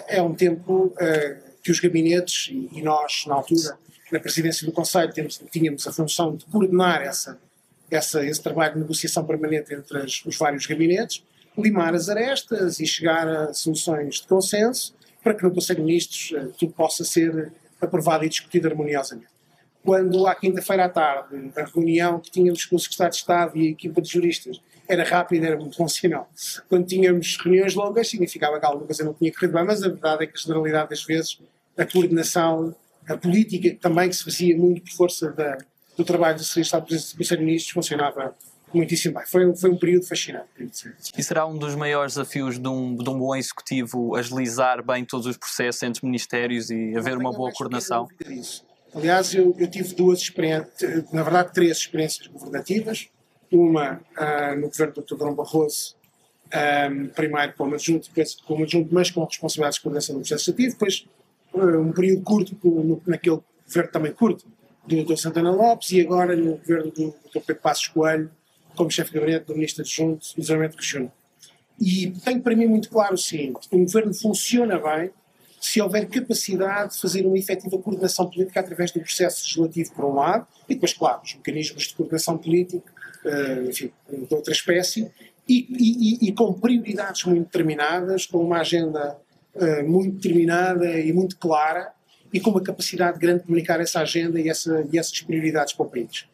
é 0.08 0.22
um 0.22 0.34
tempo 0.34 0.88
uh, 0.88 1.48
que 1.64 1.72
os 1.72 1.80
gabinetes 1.80 2.50
e 2.50 2.82
nós, 2.82 3.26
na 3.28 3.36
altura, 3.36 3.78
na 4.12 4.20
presidência 4.20 4.66
do 4.66 4.72
Conselho 4.72 5.12
tínhamos, 5.12 5.42
tínhamos 5.52 5.88
a 5.88 5.92
função 5.92 6.36
de 6.36 6.46
coordenar 6.46 7.02
essa, 7.02 7.40
essa, 7.90 8.26
esse 8.26 8.42
trabalho 8.42 8.76
de 8.76 8.80
negociação 8.82 9.26
permanente 9.26 9.74
entre 9.74 9.98
as, 10.00 10.24
os 10.26 10.38
vários 10.38 10.66
gabinetes, 10.66 11.24
limar 11.58 11.94
as 11.96 12.08
arestas 12.10 12.80
e 12.80 12.86
chegar 12.86 13.28
a 13.28 13.54
soluções 13.54 14.22
de 14.22 14.28
consenso 14.28 14.96
para 15.24 15.34
que 15.34 15.44
no 15.44 15.52
Conselho 15.52 15.80
de 15.80 15.86
Ministros 15.86 16.32
uh, 16.32 16.54
tudo 16.58 16.72
possa 16.74 17.04
ser 17.04 17.52
aprovado 17.82 18.24
e 18.24 18.30
discutido 18.30 18.68
harmoniosamente. 18.68 19.28
Quando, 19.84 20.28
à 20.28 20.36
quinta-feira 20.36 20.86
à 20.86 20.90
tarde, 20.90 21.52
a 21.56 21.64
reunião 21.66 22.20
que 22.20 22.30
tínhamos 22.30 22.66
com 22.66 22.76
o 22.76 22.80
Secretário 22.80 23.12
de 23.12 23.18
Estado 23.18 23.58
e 23.58 23.68
a 23.68 23.72
equipa 23.72 24.02
de 24.02 24.10
juristas 24.10 24.60
era 24.88 25.04
rápida, 25.04 25.48
era 25.48 25.58
muito 25.58 25.78
bom 25.78 25.88
sinal. 25.88 26.30
Quando 26.70 26.86
tínhamos 26.86 27.38
reuniões 27.38 27.76
longas, 27.76 28.10
significava 28.10 28.60
que 28.60 28.66
alguma 28.66 28.86
coisa 28.86 29.04
não 29.04 29.14
tinha 29.14 29.32
corrido 29.32 29.54
bem, 29.54 29.66
mas 29.66 29.84
a 29.84 29.90
verdade 29.90 30.24
é 30.24 30.28
que, 30.28 30.34
a 30.38 30.42
generalidade 30.42 30.90
das 30.90 31.04
vezes, 31.04 31.40
a 31.78 31.86
coordenação 31.86 32.76
a 33.08 33.18
política 33.18 33.76
também 33.80 34.10
que 34.10 34.16
se 34.16 34.24
fazia 34.24 34.58
muito 34.58 34.82
por 34.82 34.92
força 34.92 35.32
da, 35.32 35.58
do 35.96 36.04
trabalho 36.04 36.38
do 36.38 36.44
Secretário 36.44 36.88
de 36.88 36.96
Estado 36.96 37.14
do 37.14 37.18
Conselho 37.18 37.40
de 37.40 37.46
Ministros 37.46 37.74
funcionava 37.74 38.36
muitíssimo 38.74 39.16
bem. 39.16 39.26
Foi, 39.26 39.56
foi 39.56 39.70
um 39.70 39.78
período 39.78 40.06
fascinante. 40.06 40.48
E 41.18 41.24
será 41.24 41.46
um 41.46 41.58
dos 41.58 41.76
maiores 41.76 42.14
desafios 42.14 42.60
de 42.60 42.68
um, 42.68 42.96
de 42.96 43.10
um 43.10 43.18
bom 43.18 43.36
executivo 43.36 44.16
agilizar 44.16 44.84
bem 44.84 45.06
todos 45.06 45.26
os 45.26 45.38
processos 45.38 45.82
entre 45.84 46.06
ministérios 46.06 46.70
e 46.70 46.96
haver 46.96 47.18
uma 47.18 47.32
boa 47.32 47.52
coordenação? 47.52 48.08
Aliás, 48.94 49.34
eu, 49.34 49.56
eu, 49.58 49.70
tive 49.70 49.94
duas 49.96 50.20
experiências, 50.20 51.12
na 51.12 51.24
verdade, 51.24 51.54
três 51.54 51.78
experiências 51.78 52.28
governativas. 52.28 53.08
Uma 53.50 54.02
uh, 54.18 54.60
no 54.60 54.68
governo 54.68 54.94
do 54.96 55.02
Dr. 55.02 55.16
Dom 55.16 55.34
Barroso, 55.34 55.96
ah, 56.52 56.90
primeiro 57.16 57.54
como 57.58 57.76
adjunto, 57.76 58.08
depois 58.08 58.36
como 58.36 58.64
adjunto, 58.64 58.94
mas 58.94 59.12
com 59.12 59.24
responsabilidades 59.24 59.78
de 59.78 59.84
coordenação 59.84 60.16
do 60.16 60.20
processo 60.20 60.52
legislativo, 60.52 60.74
depois 60.74 61.08
um 61.54 61.92
período 61.92 62.24
curto, 62.24 62.58
no, 62.64 63.02
naquele 63.06 63.40
governo 63.66 63.92
também 63.92 64.14
curto, 64.14 64.46
do 64.86 65.04
Dr. 65.04 65.18
Santana 65.18 65.52
Lopes 65.52 65.92
e 65.92 66.02
agora 66.02 66.36
no 66.36 66.58
governo 66.58 66.92
do 66.92 67.16
Dr. 67.30 67.40
Pedro 67.46 67.62
Passos 67.62 67.88
Coelho, 67.88 68.32
como 68.76 68.92
chefe 68.92 69.12
de 69.12 69.20
gabinete 69.20 69.46
do 69.46 69.54
Ministro 69.54 69.82
Adjunto 69.84 70.28
do 70.36 70.42
Desenvolvimento 70.42 70.76
Regional. 70.78 71.12
E 71.80 72.12
tenho 72.24 72.42
para 72.42 72.56
mim 72.56 72.68
muito 72.68 72.90
claro 72.90 73.16
o 73.16 73.18
seguinte: 73.18 73.68
um 73.72 73.84
governo 73.84 74.14
funciona 74.14 74.80
bem 74.80 75.12
se 75.60 75.82
houver 75.82 76.08
capacidade 76.08 76.94
de 76.94 77.02
fazer 77.02 77.26
uma 77.26 77.38
efetiva 77.38 77.78
coordenação 77.80 78.30
política 78.30 78.60
através 78.60 78.92
do 78.92 79.00
processo 79.00 79.44
legislativo, 79.44 79.94
por 79.94 80.06
um 80.06 80.16
lado, 80.16 80.48
e 80.70 80.76
depois, 80.76 80.94
claro, 80.94 81.22
os 81.24 81.36
mecanismos 81.36 81.88
de 81.88 81.96
coordenação 81.96 82.38
política, 82.38 82.92
uh, 83.26 83.70
enfim, 83.70 83.92
de 84.10 84.34
outra 84.34 84.54
espécie, 84.54 85.12
e, 85.50 85.68
e, 85.70 86.28
e, 86.28 86.32
com 86.34 86.54
prioridades 86.54 87.24
muito 87.24 87.46
determinadas, 87.46 88.26
com 88.26 88.38
uma 88.40 88.60
agenda 88.60 89.18
muito 89.84 90.16
determinada 90.16 91.00
e 91.00 91.12
muito 91.12 91.38
clara 91.38 91.92
e 92.34 92.40
com 92.40 92.50
uma 92.50 92.62
capacidade 92.62 93.18
grande 93.18 93.40
de 93.40 93.46
comunicar 93.46 93.80
essa 93.80 94.02
agenda 94.02 94.40
e, 94.40 94.50
essa, 94.50 94.86
e 94.92 94.98
essas 94.98 95.22
prioridades 95.22 95.74
para 95.74 95.86
o 95.86 95.90
país. 95.90 96.26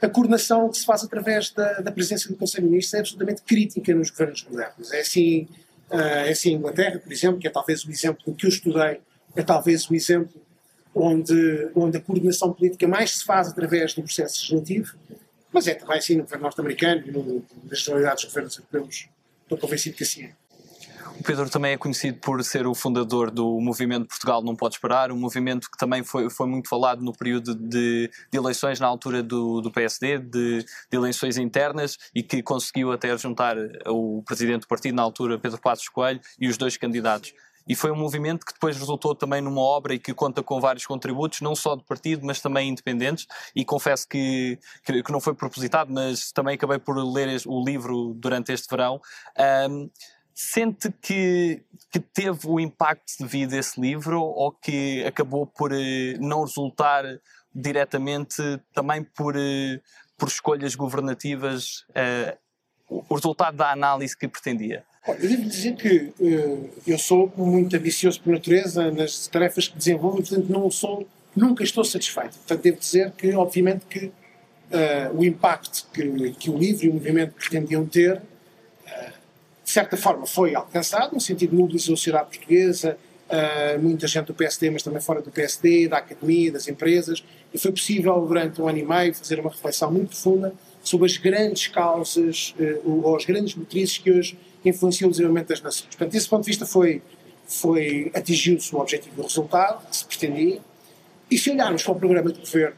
A 0.00 0.08
coordenação 0.08 0.68
que 0.70 0.78
se 0.78 0.84
faz 0.84 1.04
através 1.04 1.50
da, 1.50 1.80
da 1.80 1.92
presença 1.92 2.28
do 2.28 2.36
Conselho 2.36 2.64
de 2.64 2.70
Ministros 2.70 2.94
é 2.94 2.98
absolutamente 3.00 3.42
crítica 3.42 3.94
nos 3.94 4.10
governos 4.10 4.44
modernos. 4.44 4.92
É 4.92 5.00
assim, 5.00 5.46
uh, 5.90 5.96
é 5.96 6.30
assim 6.30 6.54
Inglaterra, 6.54 6.98
por 6.98 7.12
exemplo, 7.12 7.38
que 7.38 7.46
é 7.46 7.50
talvez 7.50 7.84
o 7.84 7.90
exemplo 7.90 8.34
que 8.34 8.46
eu 8.46 8.48
estudei, 8.48 9.00
é 9.36 9.42
talvez 9.42 9.88
o 9.88 9.94
exemplo 9.94 10.40
onde, 10.94 11.70
onde 11.74 11.98
a 11.98 12.00
coordenação 12.00 12.52
política 12.52 12.88
mais 12.88 13.18
se 13.18 13.24
faz 13.24 13.48
através 13.48 13.94
do 13.94 14.02
processo 14.02 14.54
legislativo, 14.54 14.96
mas 15.52 15.66
é 15.66 15.74
também 15.74 15.98
assim 15.98 16.16
no 16.16 16.22
governo 16.22 16.44
norte-americano 16.44 17.02
e 17.06 17.10
no, 17.10 17.44
nas 17.68 17.86
realidades 17.86 18.24
dos 18.24 18.32
governos 18.32 18.56
europeus. 18.56 19.08
Estou 19.42 19.58
convencido 19.58 19.96
que 19.96 20.04
assim 20.04 20.24
é. 20.24 20.32
O 21.20 21.22
Pedro 21.22 21.50
também 21.50 21.72
é 21.72 21.76
conhecido 21.76 22.18
por 22.18 22.42
ser 22.42 22.66
o 22.66 22.74
fundador 22.74 23.30
do 23.30 23.60
movimento 23.60 24.08
Portugal 24.08 24.42
Não 24.42 24.56
Pode 24.56 24.76
Esperar, 24.76 25.12
um 25.12 25.18
movimento 25.18 25.70
que 25.70 25.76
também 25.76 26.02
foi, 26.02 26.30
foi 26.30 26.46
muito 26.46 26.66
falado 26.66 27.02
no 27.02 27.12
período 27.12 27.54
de, 27.54 28.10
de 28.32 28.38
eleições 28.38 28.80
na 28.80 28.86
altura 28.86 29.22
do, 29.22 29.60
do 29.60 29.70
PSD, 29.70 30.16
de, 30.16 30.60
de, 30.60 30.66
eleições 30.90 31.36
internas, 31.36 31.98
e 32.14 32.22
que 32.22 32.42
conseguiu 32.42 32.90
até 32.90 33.14
juntar 33.18 33.54
o 33.86 34.22
presidente 34.24 34.62
do 34.62 34.66
partido 34.66 34.94
na 34.94 35.02
altura, 35.02 35.38
Pedro 35.38 35.60
Passos 35.60 35.90
Coelho, 35.90 36.22
e 36.40 36.48
os 36.48 36.56
dois 36.56 36.78
candidatos. 36.78 37.34
E 37.68 37.74
foi 37.74 37.90
um 37.90 37.96
movimento 37.96 38.46
que 38.46 38.54
depois 38.54 38.78
resultou 38.78 39.14
também 39.14 39.42
numa 39.42 39.60
obra 39.60 39.92
e 39.92 39.98
que 39.98 40.14
conta 40.14 40.42
com 40.42 40.58
vários 40.58 40.86
contributos, 40.86 41.42
não 41.42 41.54
só 41.54 41.76
do 41.76 41.84
partido, 41.84 42.24
mas 42.24 42.40
também 42.40 42.70
independentes. 42.70 43.26
E 43.54 43.62
confesso 43.62 44.08
que, 44.08 44.58
que, 44.82 45.02
que 45.02 45.12
não 45.12 45.20
foi 45.20 45.34
propositado, 45.34 45.92
mas 45.92 46.32
também 46.32 46.54
acabei 46.54 46.78
por 46.78 46.96
ler 46.96 47.42
o 47.46 47.62
livro 47.62 48.14
durante 48.16 48.52
este 48.52 48.68
verão. 48.70 49.00
Um, 49.68 49.90
Sente 50.34 50.92
que, 51.02 51.62
que 51.90 52.00
teve 52.00 52.46
o 52.46 52.58
impacto 52.58 53.12
devido 53.20 53.54
a 53.54 53.58
esse 53.58 53.80
livro 53.80 54.20
ou 54.20 54.52
que 54.52 55.04
acabou 55.04 55.46
por 55.46 55.72
eh, 55.72 56.16
não 56.18 56.44
resultar 56.44 57.04
diretamente 57.54 58.42
também 58.72 59.02
por, 59.02 59.36
eh, 59.36 59.80
por 60.16 60.28
escolhas 60.28 60.74
governativas 60.74 61.84
uh, 61.90 62.36
o 62.88 63.14
resultado 63.14 63.56
da 63.56 63.72
análise 63.72 64.16
que 64.16 64.28
pretendia? 64.28 64.84
Eu 65.06 65.16
devo 65.16 65.44
dizer 65.44 65.76
que 65.76 66.12
uh, 66.20 66.70
eu 66.86 66.98
sou 66.98 67.32
muito 67.36 67.74
ambicioso 67.74 68.20
por 68.20 68.32
natureza 68.32 68.90
nas 68.90 69.26
tarefas 69.28 69.68
que 69.68 69.76
desenvolvo 69.76 70.20
e, 70.20 70.22
portanto, 70.22 70.48
não 70.48 70.70
sou, 70.70 71.08
nunca 71.34 71.64
estou 71.64 71.84
satisfeito. 71.84 72.36
Portanto, 72.36 72.60
devo 72.60 72.78
dizer 72.78 73.10
que, 73.12 73.32
obviamente, 73.32 73.86
que 73.86 74.06
uh, 74.06 75.16
o 75.16 75.24
impacto 75.24 75.86
que, 75.92 76.32
que 76.32 76.50
o 76.50 76.58
livro 76.58 76.84
e 76.84 76.88
o 76.90 76.94
movimento 76.94 77.32
pretendiam 77.32 77.86
ter 77.86 78.20
de 79.70 79.74
certa 79.74 79.96
forma 79.96 80.26
foi 80.26 80.52
alcançado, 80.52 81.14
no 81.14 81.20
sentido 81.20 81.50
de 81.50 81.56
mobilizar 81.56 81.92
a 81.92 81.96
sociedade 81.96 82.28
portuguesa, 82.28 82.98
uh, 83.28 83.80
muita 83.80 84.08
gente 84.08 84.26
do 84.26 84.34
PSD, 84.34 84.68
mas 84.68 84.82
também 84.82 85.00
fora 85.00 85.22
do 85.22 85.30
PSD, 85.30 85.86
da 85.86 85.98
academia, 85.98 86.50
das 86.50 86.66
empresas, 86.66 87.22
e 87.54 87.58
foi 87.58 87.70
possível 87.70 88.20
durante 88.26 88.60
um 88.60 88.66
ano 88.66 88.78
e 88.78 88.84
meio 88.84 89.14
fazer 89.14 89.38
uma 89.38 89.48
reflexão 89.48 89.92
muito 89.92 90.08
profunda 90.08 90.52
sobre 90.82 91.06
as 91.06 91.16
grandes 91.16 91.68
causas 91.68 92.52
uh, 92.58 93.04
ou 93.04 93.14
as 93.14 93.24
grandes 93.24 93.54
motrizes 93.54 93.96
que 93.96 94.10
hoje 94.10 94.36
influenciam 94.64 95.06
o 95.06 95.12
desenvolvimento 95.12 95.50
das 95.50 95.62
nações. 95.62 95.86
Portanto, 95.86 96.10
desse 96.10 96.28
ponto 96.28 96.42
de 96.42 96.48
vista 96.48 96.66
foi, 96.66 97.00
foi 97.46 98.10
atingiu-se 98.12 98.74
o 98.74 98.80
objetivo 98.80 99.14
do 99.14 99.22
resultado 99.22 99.86
que 99.88 99.96
se 99.96 100.04
pretendia. 100.04 100.58
E 101.30 101.38
se 101.38 101.48
olharmos 101.48 101.84
para 101.84 101.92
o 101.92 101.94
programa 101.94 102.32
de 102.32 102.40
governo, 102.40 102.76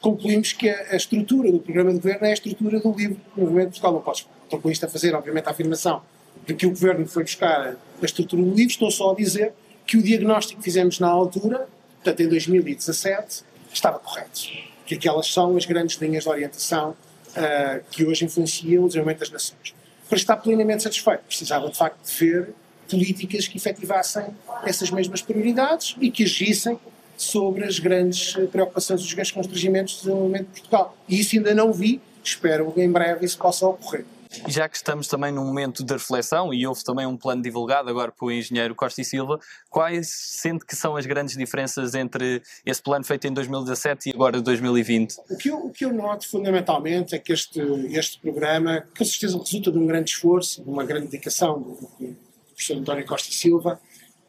concluímos 0.00 0.52
que 0.52 0.68
a, 0.68 0.92
a 0.92 0.96
estrutura 0.96 1.50
do 1.50 1.58
programa 1.58 1.90
de 1.90 1.96
governo 1.96 2.26
é 2.26 2.30
a 2.30 2.34
estrutura 2.34 2.78
do 2.78 2.92
livro 2.92 3.20
do 3.34 3.40
Movimento 3.40 3.70
Portugal. 3.70 3.92
Não 3.94 4.02
posso, 4.02 4.28
estou 4.44 4.60
com 4.60 4.70
isto 4.70 4.86
a 4.86 4.88
fazer, 4.88 5.16
obviamente, 5.16 5.48
a 5.48 5.50
afirmação 5.50 6.00
de 6.46 6.54
que 6.54 6.66
o 6.66 6.70
governo 6.70 7.06
foi 7.06 7.22
buscar 7.22 7.76
a 8.02 8.04
estrutura 8.04 8.42
do 8.42 8.50
livro, 8.50 8.72
estou 8.72 8.90
só 8.90 9.12
a 9.12 9.14
dizer 9.14 9.52
que 9.86 9.96
o 9.96 10.02
diagnóstico 10.02 10.58
que 10.58 10.64
fizemos 10.64 10.98
na 10.98 11.08
altura, 11.08 11.68
portanto 12.02 12.20
em 12.20 12.28
2017, 12.28 13.42
estava 13.72 13.98
correto. 13.98 14.48
Que 14.86 14.94
aquelas 14.94 15.32
são 15.32 15.56
as 15.56 15.64
grandes 15.64 15.96
linhas 15.96 16.24
de 16.24 16.28
orientação 16.28 16.90
uh, 16.90 17.84
que 17.90 18.04
hoje 18.04 18.24
influenciam 18.24 18.84
o 18.84 18.86
desenvolvimento 18.86 19.20
das 19.20 19.30
nações. 19.30 19.74
Para 20.08 20.18
estar 20.18 20.36
plenamente 20.36 20.82
satisfeito, 20.82 21.22
precisava 21.26 21.70
de 21.70 21.76
facto 21.76 22.04
de 22.04 22.14
ver 22.18 22.54
políticas 22.88 23.48
que 23.48 23.56
efetivassem 23.56 24.26
essas 24.64 24.90
mesmas 24.90 25.22
prioridades 25.22 25.96
e 26.00 26.10
que 26.10 26.24
agissem 26.24 26.78
sobre 27.16 27.64
as 27.64 27.78
grandes 27.78 28.34
preocupações 28.50 29.00
e 29.00 29.04
os 29.04 29.12
grandes 29.14 29.32
constrangimentos 29.32 29.94
do 29.94 29.98
desenvolvimento 30.00 30.46
de 30.46 30.60
Portugal. 30.60 30.96
E 31.08 31.20
isso 31.20 31.36
ainda 31.36 31.54
não 31.54 31.72
vi, 31.72 32.00
espero 32.22 32.70
que 32.72 32.82
em 32.82 32.90
breve 32.90 33.24
isso 33.24 33.38
possa 33.38 33.66
ocorrer. 33.66 34.04
Já 34.48 34.68
que 34.68 34.76
estamos 34.76 35.06
também 35.08 35.32
num 35.32 35.44
momento 35.44 35.84
de 35.84 35.92
reflexão 35.92 36.52
e 36.52 36.66
houve 36.66 36.82
também 36.82 37.06
um 37.06 37.16
plano 37.16 37.42
divulgado 37.42 37.88
agora 37.90 38.10
pelo 38.10 38.32
engenheiro 38.32 38.74
Costa 38.74 39.00
e 39.00 39.04
Silva, 39.04 39.38
quais 39.68 40.08
sente 40.08 40.64
que 40.64 40.74
são 40.74 40.96
as 40.96 41.06
grandes 41.06 41.36
diferenças 41.36 41.94
entre 41.94 42.42
esse 42.64 42.82
plano 42.82 43.04
feito 43.04 43.26
em 43.26 43.32
2017 43.32 44.10
e 44.10 44.12
agora 44.14 44.40
2020? 44.40 45.16
O 45.30 45.36
que 45.36 45.48
eu, 45.48 45.58
o 45.66 45.70
que 45.70 45.84
eu 45.84 45.92
noto 45.92 46.28
fundamentalmente 46.28 47.14
é 47.14 47.18
que 47.18 47.32
este, 47.32 47.60
este 47.90 48.18
programa, 48.20 48.86
com 48.96 49.04
certeza 49.04 49.38
resulta 49.38 49.70
de 49.70 49.78
um 49.78 49.86
grande 49.86 50.10
esforço, 50.10 50.62
de 50.62 50.68
uma 50.68 50.84
grande 50.84 51.06
dedicação 51.06 51.60
do, 51.60 51.74
do 52.00 52.16
professor 52.48 52.76
António 52.78 53.06
Costa 53.06 53.28
e 53.28 53.34
Silva, 53.34 53.80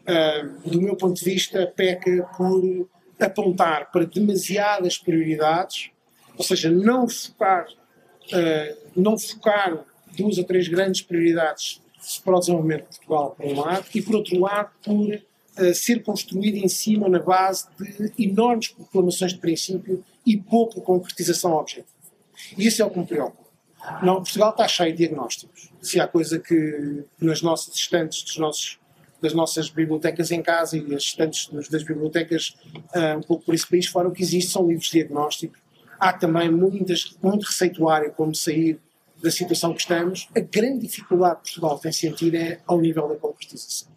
uh, 0.01 0.69
do 0.69 0.81
meu 0.81 0.95
ponto 0.95 1.17
de 1.17 1.25
vista, 1.25 1.71
peca 1.75 2.29
por 2.37 2.89
apontar 3.19 3.89
para 3.91 4.05
demasiadas 4.05 4.97
prioridades, 4.97 5.91
ou 6.37 6.43
seja, 6.43 6.69
não 6.69 7.07
focar, 7.07 7.65
uh, 7.67 8.77
não 8.95 9.17
focar 9.17 9.85
duas 10.17 10.37
ou 10.37 10.43
três 10.43 10.67
grandes 10.67 11.01
prioridades 11.01 11.81
para 12.23 12.35
o 12.35 12.39
desenvolvimento 12.39 12.81
de 12.81 12.97
Portugal, 12.97 13.35
por 13.37 13.45
um 13.45 13.59
lado, 13.59 13.85
e 13.93 14.01
por 14.01 14.15
outro 14.15 14.39
lado, 14.39 14.69
por 14.83 15.15
uh, 15.15 15.73
ser 15.73 16.03
construído 16.03 16.57
em 16.57 16.67
cima, 16.67 17.07
na 17.07 17.19
base 17.19 17.67
de 17.79 18.11
enormes 18.17 18.69
proclamações 18.69 19.33
de 19.33 19.39
princípio 19.39 20.03
e 20.25 20.37
pouca 20.37 20.81
concretização 20.81 21.53
objetiva. 21.53 21.87
E 22.57 22.67
isso 22.67 22.81
é 22.81 22.85
o 22.85 22.89
que 22.89 22.99
me 22.99 23.05
preocupa. 23.05 23.43
Não, 24.01 24.15
Portugal 24.15 24.51
está 24.51 24.67
cheio 24.67 24.91
de 24.91 24.99
diagnósticos. 24.99 25.69
Se 25.81 25.99
há 25.99 26.07
coisa 26.07 26.39
que 26.39 27.03
nas 27.19 27.41
nossas 27.41 27.75
estantes 27.75 28.23
dos 28.23 28.37
nossos, 28.37 28.79
das 29.21 29.33
nossas 29.33 29.69
bibliotecas 29.69 30.31
em 30.31 30.41
casa 30.41 30.77
e 30.77 30.95
as 30.95 31.03
estantes 31.03 31.49
das 31.69 31.83
bibliotecas 31.83 32.55
uh, 32.95 33.17
um 33.17 33.21
pouco 33.21 33.45
por 33.45 33.53
esse 33.53 33.67
país 33.67 33.87
fora, 33.87 34.07
o 34.07 34.11
que 34.11 34.21
existe 34.21 34.51
são 34.51 34.67
livros 34.67 34.89
diagnóstico. 34.89 35.55
Há 35.99 36.13
também 36.13 36.49
muitas, 36.49 37.15
muito 37.21 37.43
receituário 37.43 38.11
como 38.13 38.33
sair 38.33 38.79
da 39.23 39.31
situação 39.31 39.73
que 39.73 39.79
estamos, 39.79 40.27
a 40.35 40.41
grande 40.41 40.85
dificuldade 40.85 41.37
que 41.37 41.53
Portugal 41.53 41.79
tem 41.79 41.93
sentido 41.93 42.35
é 42.35 42.59
ao 42.67 42.81
nível 42.81 43.07
da 43.07 43.15
concretização. 43.15 43.87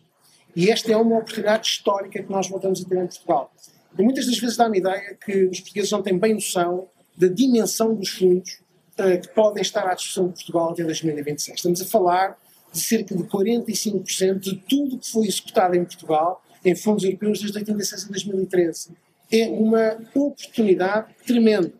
E 0.54 0.70
esta 0.70 0.92
é 0.92 0.96
uma 0.96 1.18
oportunidade 1.18 1.66
histórica 1.66 2.22
que 2.22 2.30
nós 2.30 2.48
voltamos 2.48 2.80
a 2.80 2.88
ter 2.88 2.96
em 2.96 3.06
Portugal. 3.08 3.52
E 3.98 4.02
muitas 4.02 4.26
das 4.26 4.38
vezes 4.38 4.56
dá-me 4.56 4.78
ideia 4.78 5.18
que 5.22 5.46
os 5.46 5.58
portugueses 5.60 5.90
não 5.90 6.00
têm 6.00 6.16
bem 6.16 6.34
noção 6.34 6.88
da 7.16 7.26
dimensão 7.26 7.92
dos 7.94 8.10
fundos 8.10 8.60
uh, 8.98 9.20
que 9.20 9.28
podem 9.34 9.62
estar 9.62 9.84
à 9.88 9.94
disposição 9.94 10.28
de 10.28 10.34
Portugal 10.34 10.70
até 10.70 10.84
2026. 10.84 11.56
Estamos 11.56 11.80
a 11.82 11.84
falar 11.86 12.38
de 12.72 12.78
cerca 12.78 13.16
de 13.16 13.24
45% 13.24 14.38
de 14.38 14.56
tudo 14.68 14.98
que 14.98 15.10
foi 15.10 15.26
executado 15.26 15.74
em 15.74 15.84
Portugal 15.84 16.40
em 16.64 16.74
fundos 16.76 17.02
europeus 17.02 17.40
desde 17.40 17.58
86 17.58 18.04
a 18.04 18.08
2013. 18.08 18.90
É 19.32 19.48
uma 19.48 19.98
oportunidade 20.14 21.12
tremenda. 21.26 21.72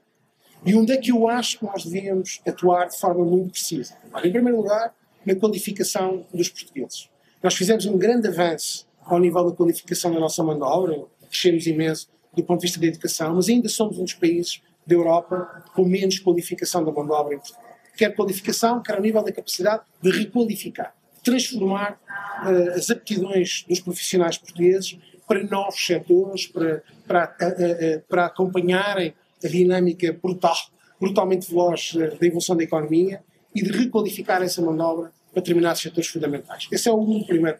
E 0.66 0.74
onde 0.74 0.92
é 0.92 0.96
que 0.96 1.12
eu 1.12 1.29
acho 1.29 1.61
que 1.61 1.64
nós 1.64 1.85
devíamos 1.85 2.40
atuar 2.44 2.88
de 2.88 2.98
forma 2.98 3.24
muito 3.24 3.52
precisa? 3.52 3.96
Em 4.24 4.33
primeiro 4.33 4.57
lugar, 4.57 4.92
na 5.24 5.35
qualificação 5.37 6.26
dos 6.35 6.48
portugueses. 6.48 7.09
Nós 7.40 7.55
fizemos 7.55 7.87
um 7.87 7.96
grande 7.96 8.26
avanço 8.26 8.85
ao 9.05 9.20
nível 9.20 9.48
da 9.48 9.57
qualificação 9.57 10.12
da 10.12 10.18
nossa 10.18 10.42
mão 10.42 10.57
de 10.57 10.64
obra, 10.64 11.05
crescemos 11.31 11.66
imenso 11.68 12.09
do 12.35 12.42
ponto 12.42 12.61
de 12.61 12.66
vista 12.66 12.81
da 12.81 12.87
educação, 12.87 13.37
mas 13.37 13.48
ainda 13.48 13.68
somos 13.68 13.96
um 13.98 14.05
dos 14.05 14.14
países 14.14 14.61
da 14.85 14.96
Europa 14.96 15.64
com 15.72 15.85
menos 15.85 16.18
qualificação 16.18 16.85
da 16.85 16.90
mão 16.90 17.07
de 17.07 17.12
obra 17.12 17.35
em 17.35 17.38
Portugal. 17.38 17.64
Quer 17.96 18.14
qualificação, 18.14 18.83
quer 18.83 18.96
ao 18.96 19.00
nível 19.00 19.22
da 19.22 19.33
capacidade 19.33 19.85
de 20.02 20.11
requalificar, 20.11 20.94
transformar 21.22 21.98
uh, 22.42 22.76
as 22.76 22.90
aptidões 22.90 23.64
dos 23.68 23.81
profissionais 23.81 24.37
portugueses 24.37 24.98
para 25.26 25.42
novos 25.44 25.85
setores, 25.85 26.46
para, 26.46 26.83
para, 27.07 27.37
uh, 27.40 27.96
uh, 27.98 28.02
para 28.09 28.26
acompanharem 28.26 29.14
a 29.44 29.49
dinâmica 29.49 30.12
brutal, 30.12 30.57
brutalmente 31.01 31.49
veloz 31.51 31.92
eh, 31.96 32.16
da 32.16 32.27
evolução 32.27 32.57
da 32.57 32.64
economia 32.64 33.22
e 33.55 33.62
de 33.62 33.70
requalificar 33.70 34.42
essa 34.42 34.61
mão 34.61 34.75
de 34.75 34.83
obra 34.83 35.12
para 35.33 35.42
determinados 35.42 35.81
setores 35.81 36.09
fundamentais. 36.09 36.66
Esse 36.70 36.88
é 36.88 36.92
o 36.92 36.99
primeiro 37.25 37.27
problema. 37.27 37.59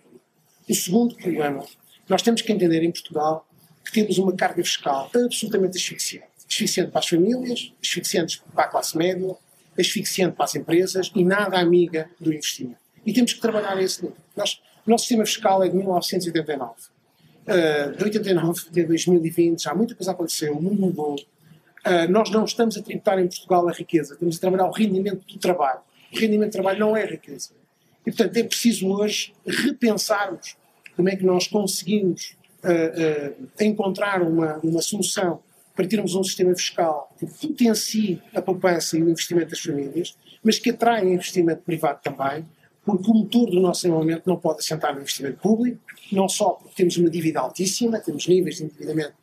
O 0.69 0.75
segundo 0.75 1.15
problema, 1.15 1.65
nós 2.09 2.23
temos 2.23 2.43
que 2.43 2.53
entender 2.53 2.83
em 2.83 2.91
Portugal 2.91 3.47
que 3.85 3.93
temos 3.93 4.19
uma 4.19 4.35
carga 4.35 4.63
fiscal 4.65 5.11
absolutamente 5.15 5.79
asfixiante. 5.79 6.27
Asfixiante 6.49 6.91
para 6.91 7.01
as 7.01 7.09
famílias, 7.09 7.73
asfixiante 7.83 8.43
para 8.53 8.65
a 8.65 8.69
classe 8.69 8.97
média, 8.97 9.37
asfixiante 9.79 10.35
para 10.35 10.45
as 10.45 10.55
empresas 10.55 11.13
e 11.15 11.25
nada 11.25 11.59
amiga 11.59 12.11
do 12.21 12.33
investimento. 12.33 12.79
E 13.05 13.13
temos 13.13 13.33
que 13.33 13.41
trabalhar 13.41 13.77
a 13.77 13.83
esse 13.83 14.03
nível. 14.03 14.17
Nós, 14.37 14.61
o 14.87 14.91
nosso 14.91 15.05
sistema 15.05 15.25
fiscal 15.25 15.63
é 15.63 15.69
de 15.69 15.77
1989. 15.77 16.73
Uh, 17.47 17.97
de 17.97 18.05
89 18.05 18.63
até 18.69 18.83
2020 18.83 19.63
já 19.63 19.73
muita 19.73 19.95
coisa 19.95 20.11
aconteceu, 20.11 20.57
o 20.57 20.61
mundo 20.61 20.81
mudou, 20.81 21.15
Uh, 21.87 22.11
nós 22.11 22.31
não 22.31 22.45
estamos 22.45 22.77
a 22.77 22.83
tributar 22.83 23.17
em 23.21 23.29
Portugal 23.29 23.69
a 23.69 23.73
riqueza, 23.73 24.15
estamos 24.15 24.39
a 24.39 24.41
trabalhar 24.41 24.67
o 24.67 24.73
rendimento 24.73 25.25
do 25.25 25.39
trabalho. 25.39 25.79
O 26.13 26.19
rendimento 26.19 26.51
do 26.51 26.53
trabalho 26.53 26.81
não 26.81 26.97
é 26.97 27.07
riqueza. 27.07 27.51
E, 28.05 28.11
portanto, 28.11 28.37
é 28.37 28.43
preciso 28.43 28.89
hoje 28.89 29.33
repensarmos 29.47 30.57
como 30.97 31.09
é 31.09 31.15
que 31.15 31.25
nós 31.25 31.47
conseguimos 31.47 32.37
uh, 32.65 33.39
uh, 33.39 33.65
encontrar 33.65 34.21
uma, 34.23 34.59
uma 34.65 34.83
solução 34.83 35.41
para 35.77 35.87
termos 35.87 36.17
um 36.17 36.25
sistema 36.25 36.55
fiscal 36.57 37.15
que 37.19 37.27
potencie 37.27 38.21
a 38.35 38.43
poupança 38.43 38.99
e 38.99 39.03
o 39.03 39.09
investimento 39.09 39.51
das 39.51 39.61
famílias, 39.61 40.17
mas 40.43 40.59
que 40.59 40.71
atraia 40.71 41.05
investimento 41.05 41.63
privado 41.63 42.01
também, 42.03 42.45
porque 42.85 43.09
o 43.09 43.15
motor 43.15 43.49
do 43.49 43.61
nosso 43.61 43.83
desenvolvimento 43.83 44.27
não 44.27 44.37
pode 44.37 44.59
assentar 44.59 44.93
no 44.93 45.03
investimento 45.03 45.39
público, 45.39 45.79
não 46.11 46.29
só 46.29 46.51
porque 46.51 46.75
temos 46.75 46.97
uma 46.97 47.11
dívida 47.11 47.41
altíssima, 47.41 48.01
temos 48.01 48.27
níveis 48.27 48.57
de 48.57 48.65
endividamento 48.65 49.15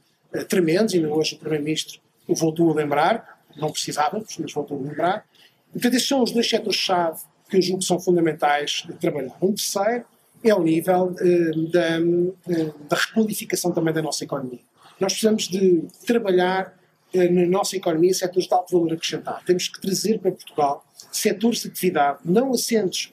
tremendos, 0.48 0.94
ainda 0.94 1.10
hoje 1.10 1.36
o 1.36 1.40
Primeiro-Ministro 1.40 2.00
voltou 2.28 2.72
a 2.72 2.74
lembrar, 2.74 3.42
não 3.56 3.72
precisávamos, 3.72 4.38
mas 4.38 4.54
voltou 4.54 4.78
a 4.80 4.82
lembrar. 4.82 5.26
Portanto, 5.72 5.94
estes 5.94 6.08
são 6.08 6.24
os 6.24 6.32
dois 6.32 6.50
setores-chave 6.50 7.22
que 7.50 7.58
eu 7.58 7.62
julgo 7.62 7.80
que 7.80 7.86
são 7.86 8.00
fundamentais 8.00 8.84
de 8.86 8.94
trabalhar. 8.94 9.36
Um 9.42 9.54
terceiro 9.54 10.06
é 10.44 10.54
o 10.54 10.62
nível 10.62 11.16
uh, 11.20 11.72
da, 11.72 12.00
uh, 12.00 12.76
da 12.90 12.98
requalificação 12.98 13.72
também 13.72 13.94
da 13.94 14.02
nossa 14.02 14.24
economia. 14.24 14.60
Nós 15.00 15.14
precisamos 15.14 15.48
de 15.48 15.84
trabalhar 16.06 16.74
uh, 17.14 17.32
na 17.32 17.46
nossa 17.46 17.78
economia 17.78 18.14
setores 18.14 18.48
de 18.48 18.54
alto 18.54 18.72
valor 18.78 18.94
acrescentado. 18.94 19.44
Temos 19.46 19.68
que 19.68 19.80
trazer 19.80 20.20
para 20.20 20.32
Portugal 20.32 20.86
setores 21.12 21.62
de 21.62 21.70
atividade 21.70 22.20
não 22.26 22.52
assentes 22.52 23.12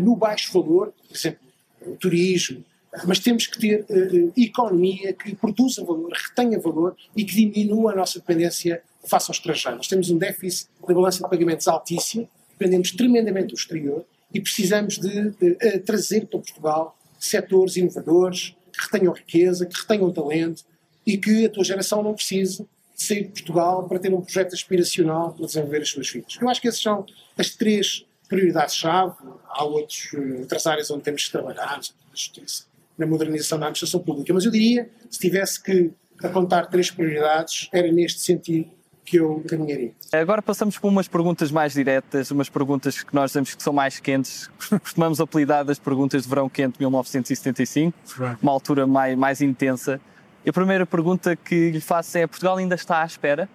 no 0.00 0.16
baixo 0.16 0.50
valor, 0.50 0.94
por 1.06 1.14
exemplo, 1.14 1.40
o 1.86 1.94
turismo, 1.96 2.64
mas 3.06 3.18
temos 3.18 3.46
que 3.46 3.58
ter 3.58 3.84
uh, 3.88 4.32
economia 4.36 5.12
que 5.12 5.34
produza 5.34 5.84
valor, 5.84 6.12
retenha 6.12 6.58
valor 6.58 6.96
e 7.16 7.24
que 7.24 7.34
diminua 7.34 7.92
a 7.92 7.96
nossa 7.96 8.18
dependência 8.18 8.82
face 9.06 9.30
ao 9.30 9.34
estrangeiro. 9.34 9.76
Nós 9.76 9.88
temos 9.88 10.10
um 10.10 10.18
déficit 10.18 10.68
da 10.86 10.94
balança 10.94 11.22
de 11.22 11.28
pagamentos 11.28 11.66
altíssimo, 11.68 12.28
dependemos 12.52 12.92
tremendamente 12.92 13.48
do 13.48 13.54
exterior 13.54 14.04
e 14.32 14.40
precisamos 14.40 14.98
de 14.98 15.28
uh, 15.28 15.80
trazer 15.84 16.26
para 16.26 16.38
Portugal 16.38 16.96
setores 17.18 17.76
inovadores 17.76 18.54
que 18.72 18.82
retenham 18.82 19.12
riqueza, 19.12 19.66
que 19.66 19.80
retenham 19.80 20.12
talento 20.12 20.64
e 21.06 21.16
que 21.16 21.46
a 21.46 21.50
tua 21.50 21.64
geração 21.64 22.02
não 22.02 22.14
precise 22.14 22.66
sair 22.94 23.24
de 23.24 23.30
Portugal 23.30 23.88
para 23.88 23.98
ter 23.98 24.12
um 24.12 24.20
projeto 24.20 24.54
aspiracional 24.54 25.32
para 25.32 25.46
desenvolver 25.46 25.82
as 25.82 25.88
suas 25.88 26.08
vidas. 26.10 26.36
Eu 26.40 26.48
acho 26.48 26.60
que 26.60 26.68
essas 26.68 26.80
são 26.80 27.04
as 27.36 27.50
três 27.50 28.04
prioridades-chave. 28.28 29.14
Há 29.48 29.64
outros, 29.64 30.12
outras 30.40 30.66
áreas 30.66 30.90
onde 30.90 31.02
temos 31.02 31.24
que 31.24 31.32
trabalhar, 31.32 31.78
a 31.78 32.16
justiça, 32.16 32.64
na 32.96 33.06
modernização 33.06 33.58
da 33.58 33.66
administração 33.66 34.00
pública. 34.00 34.32
Mas 34.32 34.44
eu 34.44 34.50
diria, 34.50 34.88
se 35.10 35.18
tivesse 35.18 35.62
que 35.62 35.90
apontar 36.22 36.68
três 36.68 36.90
prioridades, 36.90 37.68
era 37.72 37.90
neste 37.90 38.20
sentido 38.20 38.70
que 39.04 39.16
eu 39.18 39.44
caminharia. 39.46 39.92
Agora 40.12 40.40
passamos 40.40 40.78
por 40.78 40.88
umas 40.88 41.06
perguntas 41.06 41.50
mais 41.50 41.74
diretas, 41.74 42.30
umas 42.30 42.48
perguntas 42.48 43.02
que 43.02 43.14
nós 43.14 43.30
dizemos 43.30 43.54
que 43.54 43.62
são 43.62 43.72
mais 43.72 44.00
quentes, 44.00 44.48
costumamos 44.80 45.20
apelidar 45.20 45.64
das 45.64 45.78
perguntas 45.78 46.22
de 46.22 46.28
verão 46.28 46.48
quente 46.48 46.78
de 46.78 46.80
1975, 46.80 47.96
uma 48.42 48.52
altura 48.52 48.86
mais, 48.86 49.16
mais 49.16 49.40
intensa. 49.42 50.00
E 50.44 50.50
a 50.50 50.52
primeira 50.52 50.86
pergunta 50.86 51.36
que 51.36 51.70
lhe 51.70 51.80
faço 51.80 52.16
é: 52.16 52.26
Portugal 52.26 52.56
ainda 52.56 52.74
está 52.74 53.02
à 53.02 53.06
espera? 53.06 53.48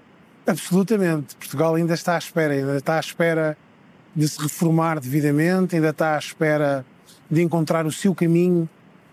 Absolutamente. 0.46 1.36
Portugal 1.36 1.76
ainda 1.76 1.94
está 1.94 2.16
à 2.16 2.18
espera, 2.18 2.54
ainda 2.54 2.78
está 2.78 2.98
à 2.98 3.00
espera 3.00 3.58
de 4.16 4.28
se 4.28 4.42
reformar 4.42 5.00
devidamente, 5.00 5.76
ainda 5.76 5.90
está 5.90 6.16
à 6.16 6.20
espera 6.20 6.86
de 7.30 7.42
encontrar 7.42 7.86
o 7.86 7.92
seu 7.92 8.14
caminho 8.16 8.68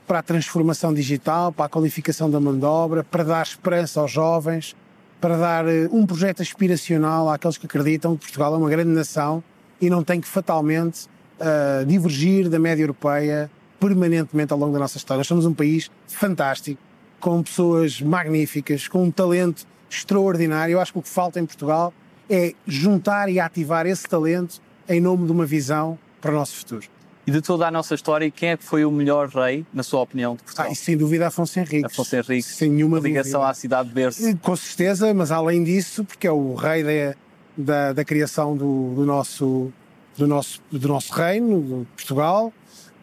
para 0.07 0.21
a 0.21 0.23
transformação 0.23 0.95
digital, 0.95 1.53
para 1.53 1.67
a 1.67 1.69
qualificação 1.69 2.31
da 2.31 2.39
mão 2.39 2.57
de 2.57 2.65
obra, 2.65 3.03
para 3.03 3.25
dar 3.25 3.43
esperança 3.43 4.01
aos 4.01 4.11
jovens, 4.11 4.77
para 5.21 5.37
dar 5.37 5.67
eh, 5.67 5.89
um 5.91 6.07
projeto 6.07 6.43
aspiracional 6.43 7.29
àqueles 7.29 7.59
que 7.59 7.67
acreditam 7.67 8.17
que 8.17 8.25
Portugal 8.25 8.55
é 8.55 8.59
uma 8.59 8.71
grande 8.71 8.91
nação 8.91 9.43
e 9.81 9.91
não 9.91 10.03
tem 10.03 10.21
que 10.21 10.29
fatalmente 10.29 11.07
uh, 11.41 11.85
divergir 11.85 12.49
da 12.49 12.59
média 12.59 12.83
europeia 12.83 13.51
permanentemente 13.79 14.53
ao 14.53 14.59
longo 14.59 14.73
da 14.73 14.79
nossa 14.79 14.97
história. 14.97 15.19
Nós 15.19 15.27
somos 15.27 15.45
um 15.45 15.53
país 15.53 15.91
fantástico, 16.07 16.81
com 17.21 17.43
pessoas 17.43 18.01
magníficas, 18.01 18.89
com 18.89 19.05
um 19.05 19.11
talento 19.11 19.67
extraordinário. 19.91 20.75
Eu 20.75 20.81
acho 20.81 20.93
que 20.93 20.99
o 20.99 21.03
que 21.03 21.09
falta 21.09 21.41
em 21.41 21.47
Portugal 21.47 21.93
é 22.29 22.55
juntar 22.67 23.29
e 23.29 23.39
ativar 23.39 23.87
esse 23.87 24.09
talento 24.09 24.61
em 24.89 25.01
nome 25.01 25.27
de 25.27 25.33
uma 25.33 25.45
visão 25.45 25.99
para 26.21 26.31
o 26.31 26.35
nosso 26.35 26.57
futuro. 26.57 26.96
E 27.27 27.31
de 27.33 27.41
toda 27.41 27.67
a 27.67 27.71
nossa 27.73 27.95
história, 27.95 28.31
quem 28.31 28.51
é 28.51 28.57
que 28.57 28.63
foi 28.63 28.85
o 28.85 28.91
melhor 28.91 29.29
rei, 29.29 29.67
na 29.75 29.83
sua 29.83 30.01
opinião, 30.01 30.37
de 30.37 30.45
Portugal? 30.45 30.69
Ah, 30.71 30.75
sem 30.77 30.97
dúvida 30.97 31.27
Afonso 31.27 31.59
Henriques. 31.59 31.93
Afonso 31.93 32.15
Henriques. 32.15 32.47
Sem 32.47 32.71
nenhuma 32.71 33.01
ligação 33.01 33.41
dúvida. 33.41 33.51
à 33.51 33.55
cidade 33.55 33.89
de 33.89 33.95
berço. 33.95 34.37
Com 34.39 34.55
certeza, 34.55 35.13
mas 35.13 35.33
além 35.33 35.65
disso, 35.65 36.05
porque 36.05 36.29
é 36.29 36.31
o 36.31 36.55
rei 36.55 36.85
da, 36.85 37.17
da, 37.57 37.93
da 37.95 38.05
criação 38.05 38.57
do, 38.57 38.95
do, 38.95 39.05
nosso, 39.05 39.73
do, 40.17 40.25
nosso, 40.25 40.63
do 40.71 40.87
nosso 40.87 41.13
reino, 41.13 41.81
de 41.81 41.87
Portugal, 41.97 42.53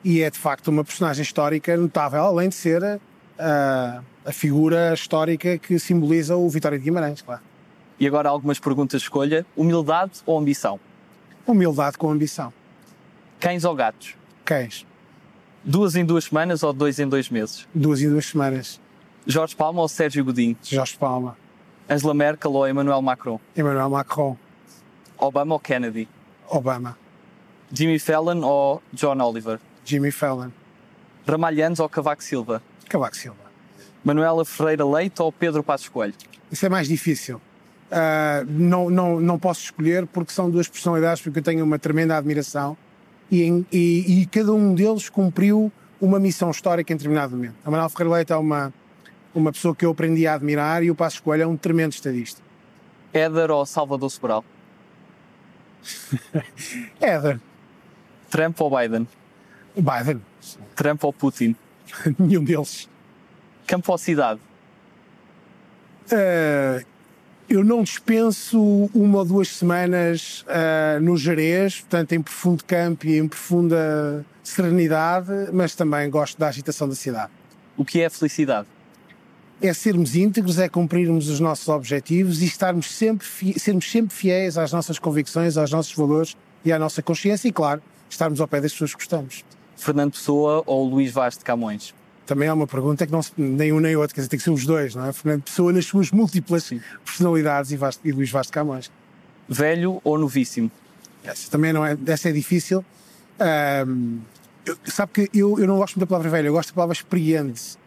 e 0.06 0.22
é 0.22 0.30
de 0.30 0.40
facto 0.40 0.70
uma 0.70 0.86
personagem 0.86 1.22
histórica 1.22 1.76
notável, 1.76 2.22
além 2.22 2.48
de 2.48 2.56
ser 2.56 2.82
a, 3.38 4.02
a 4.26 4.32
figura 4.32 4.94
histórica 4.94 5.58
que 5.58 5.78
simboliza 5.78 6.38
o 6.38 6.48
Vitória 6.50 6.78
de 6.78 6.86
Guimarães, 6.86 7.22
claro. 7.22 7.42
E 8.00 8.08
agora 8.08 8.30
algumas 8.30 8.58
perguntas 8.58 9.02
de 9.02 9.06
escolha. 9.06 9.46
Humildade 9.56 10.22
ou 10.26 10.40
ambição? 10.40 10.80
Humildade 11.46 11.98
com 11.98 12.10
ambição. 12.10 12.54
Cães 13.44 13.66
ou 13.66 13.76
gatos? 13.76 14.16
Cães. 14.46 14.86
Duas 15.66 15.98
em 15.98 16.06
duas 16.06 16.24
semanas 16.24 16.64
ou 16.64 16.72
dois 16.72 16.98
em 16.98 17.06
dois 17.06 17.30
meses? 17.30 17.68
Duas 17.76 18.02
em 18.02 18.10
duas 18.10 18.28
semanas. 18.28 18.80
Jorge 19.28 19.54
Palma 19.54 19.82
ou 19.82 19.88
Sérgio 19.90 20.24
Godinho? 20.24 20.56
Jorge 20.64 20.96
Palma. 20.98 21.38
Angela 21.90 22.14
Merkel 22.14 22.54
ou 22.54 22.66
Emmanuel 22.66 23.02
Macron? 23.02 23.42
Emmanuel 23.54 23.90
Macron. 23.90 24.38
Obama 25.18 25.56
ou 25.56 25.60
Kennedy? 25.60 26.08
Obama. 26.48 26.98
Jimmy 27.70 28.00
Fallon 28.00 28.40
ou 28.46 28.82
John 28.94 29.20
Oliver? 29.20 29.60
Jimmy 29.84 30.12
Fallon. 30.12 30.50
Ramalhães 31.28 31.82
ou 31.82 31.90
Cavaco 31.90 32.24
Silva? 32.24 32.64
Cavaco 32.88 33.18
Silva. 33.18 33.44
Manuela 34.06 34.46
Ferreira 34.46 34.86
Leite 34.86 35.22
ou 35.22 35.34
Pedro 35.34 35.62
Passos 35.62 35.90
Coelho? 35.90 36.14
Isso 36.50 36.66
é 36.66 36.70
mais 36.70 36.88
difícil. 36.88 37.42
Uh, 37.92 38.46
não, 38.48 38.90
não, 38.90 39.20
não 39.20 39.38
posso 39.38 39.64
escolher 39.64 40.08
porque 40.08 40.32
são 40.32 40.50
duas 40.50 40.70
personalidades 40.70 41.22
porque 41.22 41.40
eu 41.40 41.44
tenho 41.44 41.66
uma 41.66 41.78
tremenda 41.78 42.16
admiração 42.16 42.78
e, 43.30 43.44
em, 43.44 43.66
e, 43.72 44.22
e 44.22 44.26
cada 44.28 44.54
um 44.54 44.74
deles 44.74 45.10
cumpriu 45.10 45.72
uma 46.00 46.20
missão 46.20 46.52
histórica 46.52 46.92
em 46.92 46.96
determinado 46.96 47.36
momento. 47.36 47.56
A 47.64 47.72
Manuel 47.72 47.90
Ferreira 47.90 48.16
Leite 48.16 48.34
é 48.34 48.36
uma, 48.36 48.74
uma 49.34 49.52
pessoa 49.52 49.76
que 49.76 49.86
eu 49.86 49.92
aprendi 49.92 50.28
a 50.28 50.34
admirar 50.34 50.84
e 50.84 50.92
o 50.92 50.96
Passos 50.96 51.20
Coelho 51.20 51.44
é 51.44 51.48
um 51.48 51.58
tremendo 51.58 51.94
estadista. 51.94 52.42
Éder 53.14 53.52
ou 53.52 53.66
Salvador 53.66 54.10
Sobral? 54.10 54.44
Éder. 57.00 57.40
Trump 58.30 58.60
ou 58.60 58.76
Biden? 58.76 59.08
Biden. 59.76 60.22
Trump 60.76 61.04
ou 61.04 61.14
Putin? 61.14 61.56
Nenhum 62.20 62.44
deles. 62.44 62.90
Campo 63.68 63.92
ou 63.92 63.98
cidade? 63.98 64.40
Uh, 66.12 66.84
eu 67.50 67.64
não 67.64 67.84
dispenso 67.84 68.90
uma 68.94 69.20
ou 69.20 69.26
duas 69.26 69.50
semanas 69.50 70.46
uh, 70.48 71.00
no 71.02 71.18
Jerez, 71.18 71.82
portanto 71.82 72.14
em 72.14 72.22
profundo 72.22 72.64
campo 72.64 73.08
e 73.08 73.18
em 73.18 73.28
profunda 73.28 74.26
serenidade, 74.44 75.32
mas 75.52 75.76
também 75.76 76.10
gosto 76.10 76.38
da 76.38 76.48
agitação 76.48 76.88
da 76.88 76.96
cidade. 76.96 77.32
O 77.78 77.84
que 77.84 78.02
é 78.02 78.10
felicidade? 78.10 78.68
É 79.62 79.74
sermos 79.74 80.16
íntegros, 80.16 80.60
é 80.60 80.68
cumprirmos 80.68 81.30
os 81.30 81.40
nossos 81.40 81.68
objetivos 81.70 82.42
e 82.42 82.46
estarmos 82.46 82.92
sempre, 82.92 83.26
sermos 83.58 83.90
sempre 83.90 84.14
fiéis 84.14 84.58
às 84.58 84.72
nossas 84.72 85.00
convicções, 85.00 85.58
aos 85.58 85.72
nossos 85.72 85.94
valores 85.96 86.36
e 86.66 86.72
à 86.72 86.80
nossa 86.80 87.02
consciência 87.02 87.48
e, 87.48 87.52
claro, 87.52 87.82
estarmos 88.10 88.42
ao 88.42 88.48
pé 88.48 88.60
das 88.60 88.72
pessoas 88.72 88.92
que 88.92 88.98
gostamos. 88.98 89.46
Fernando 89.76 90.12
Pessoa 90.14 90.64
ou 90.66 90.86
Luís 90.86 91.12
Vaz 91.12 91.38
de 91.38 91.44
Camões? 91.44 91.94
Também 92.26 92.48
é 92.48 92.54
uma 92.54 92.68
pergunta 92.68 93.06
que 93.06 93.12
não 93.12 93.22
se, 93.22 93.34
nem 93.38 93.74
um 93.74 93.80
nem 93.80 93.96
outro, 93.96 94.16
quer 94.16 94.22
dizer, 94.22 94.30
tem 94.30 94.38
que 94.38 94.44
ser 94.44 94.52
os 94.52 94.66
dois, 94.66 94.96
não 94.96 95.06
é? 95.06 95.14
Fernando 95.14 95.44
Pessoa 95.44 95.74
nas 95.74 95.86
suas 95.86 96.10
múltiplas 96.12 96.64
Sim. 96.64 96.82
personalidades 97.04 97.72
e, 97.72 97.78
Vaz, 97.78 98.00
e 98.04 98.12
Luís 98.12 98.32
Vaz 98.32 98.48
de 98.48 98.54
Camões. 98.54 98.92
Velho 99.48 100.00
ou 100.04 100.18
novíssimo? 100.18 100.72
Essa 101.24 101.52
também 101.52 101.74
não 101.74 101.86
é, 101.86 101.98
essa 102.08 102.30
é 102.30 102.32
difícil. 102.32 102.84
Um, 103.88 104.20
eu, 104.66 104.78
sabe 104.86 105.12
que 105.12 105.38
eu, 105.38 105.60
eu 105.60 105.68
não 105.68 105.78
gosto 105.78 105.96
muito 105.96 106.08
da 106.08 106.10
palavra 106.10 106.30
velho, 106.30 106.48
eu 106.48 106.54
gosto 106.54 106.70
da 106.70 106.76
palavra 106.76 106.94
experiente. 106.94 107.78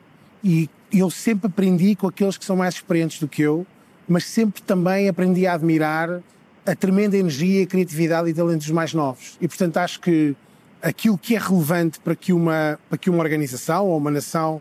E 0.45 0.69
eu 0.93 1.11
sempre 1.11 1.47
aprendi 1.47 1.97
com 1.97 2.07
aqueles 2.07 2.37
que 2.37 2.45
são 2.45 2.57
mais 2.57 2.75
experientes 2.75 3.19
do 3.19 3.27
que 3.27 3.43
eu, 3.43 3.67
mas 4.07 4.25
sempre 4.25 4.63
também 4.63 5.09
aprendi 5.09 5.47
a 5.47 5.55
admirar 5.55 6.21
a 6.65 6.75
tremenda 6.75 7.17
energia, 7.17 7.67
criatividade 7.67 8.29
e 8.29 8.35
talento 8.35 8.59
dos 8.59 8.71
mais 8.71 8.93
novos. 8.93 9.37
E 9.41 9.49
portanto 9.49 9.77
acho 9.79 10.01
que 10.01 10.37
aquilo 10.83 11.19
que 11.19 11.35
é 11.35 11.39
relevante 11.39 12.01
para 12.01 12.15
que 12.15 12.33
uma, 12.33 12.79
para 12.89 12.99
que 12.99 13.11
uma 13.11 13.19
organização 13.19 13.87
ou 13.87 13.97
uma 13.97 14.11
nação 14.11 14.61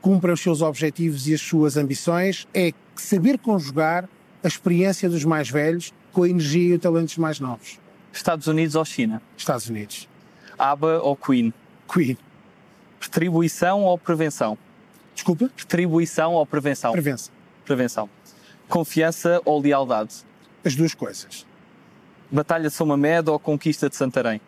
cumpra 0.00 0.32
os 0.32 0.40
seus 0.40 0.62
objetivos 0.62 1.28
e 1.28 1.34
as 1.34 1.40
suas 1.40 1.76
ambições 1.76 2.46
é 2.54 2.72
saber 2.94 3.38
conjugar 3.38 4.08
a 4.42 4.48
experiência 4.48 5.08
dos 5.08 5.24
mais 5.24 5.50
velhos 5.50 5.92
com 6.12 6.22
a 6.22 6.28
energia 6.28 6.70
e 6.70 6.74
o 6.74 6.78
talento 6.78 7.06
dos 7.06 7.18
mais 7.18 7.40
novos. 7.40 7.78
Estados 8.12 8.46
Unidos 8.46 8.74
ou 8.74 8.84
China? 8.84 9.22
Estados 9.36 9.68
Unidos. 9.68 10.08
ABBA 10.58 11.00
ou 11.02 11.16
Queen? 11.16 11.52
Queen. 11.92 12.16
Retribuição 13.00 13.82
ou 13.82 13.96
prevenção? 13.98 14.58
Desculpa? 15.14 15.50
Retribuição 15.56 16.32
ou 16.32 16.46
prevenção? 16.46 16.92
Prevenção. 16.92 17.34
Prevenção. 17.64 18.10
Confiança 18.68 19.40
ou 19.44 19.60
lealdade? 19.60 20.16
As 20.64 20.74
duas 20.74 20.94
coisas. 20.94 21.46
Batalha 22.30 22.68
de 22.68 22.74
São 22.74 22.86
Mamed 22.86 23.30
ou 23.30 23.38
Conquista 23.38 23.88
de 23.88 23.96
Santarém? 23.96 24.40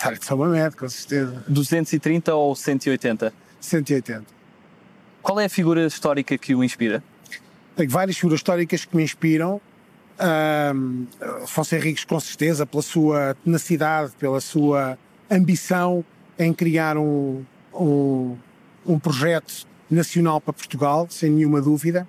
Batalha 0.00 0.16
de 0.16 0.24
São 0.24 0.38
Mamed, 0.38 0.74
com 0.76 0.88
certeza. 0.88 1.44
230 1.46 2.34
ou 2.34 2.56
180? 2.56 3.34
180. 3.60 4.24
Qual 5.20 5.38
é 5.38 5.44
a 5.44 5.48
figura 5.48 5.86
histórica 5.86 6.38
que 6.38 6.54
o 6.54 6.64
inspira? 6.64 7.04
Tenho 7.76 7.90
várias 7.90 8.16
figuras 8.16 8.38
históricas 8.38 8.86
que 8.86 8.96
me 8.96 9.02
inspiram. 9.02 9.60
Um, 10.74 11.06
Afonso 11.42 11.74
Henriques, 11.74 12.06
com 12.06 12.18
certeza, 12.18 12.64
pela 12.64 12.82
sua 12.82 13.36
tenacidade, 13.44 14.12
pela 14.18 14.40
sua 14.40 14.96
ambição 15.30 16.02
em 16.38 16.54
criar 16.54 16.96
um, 16.96 17.44
um, 17.74 18.38
um 18.86 18.98
projeto 18.98 19.66
nacional 19.90 20.40
para 20.40 20.54
Portugal, 20.54 21.08
sem 21.10 21.30
nenhuma 21.30 21.60
dúvida. 21.60 22.08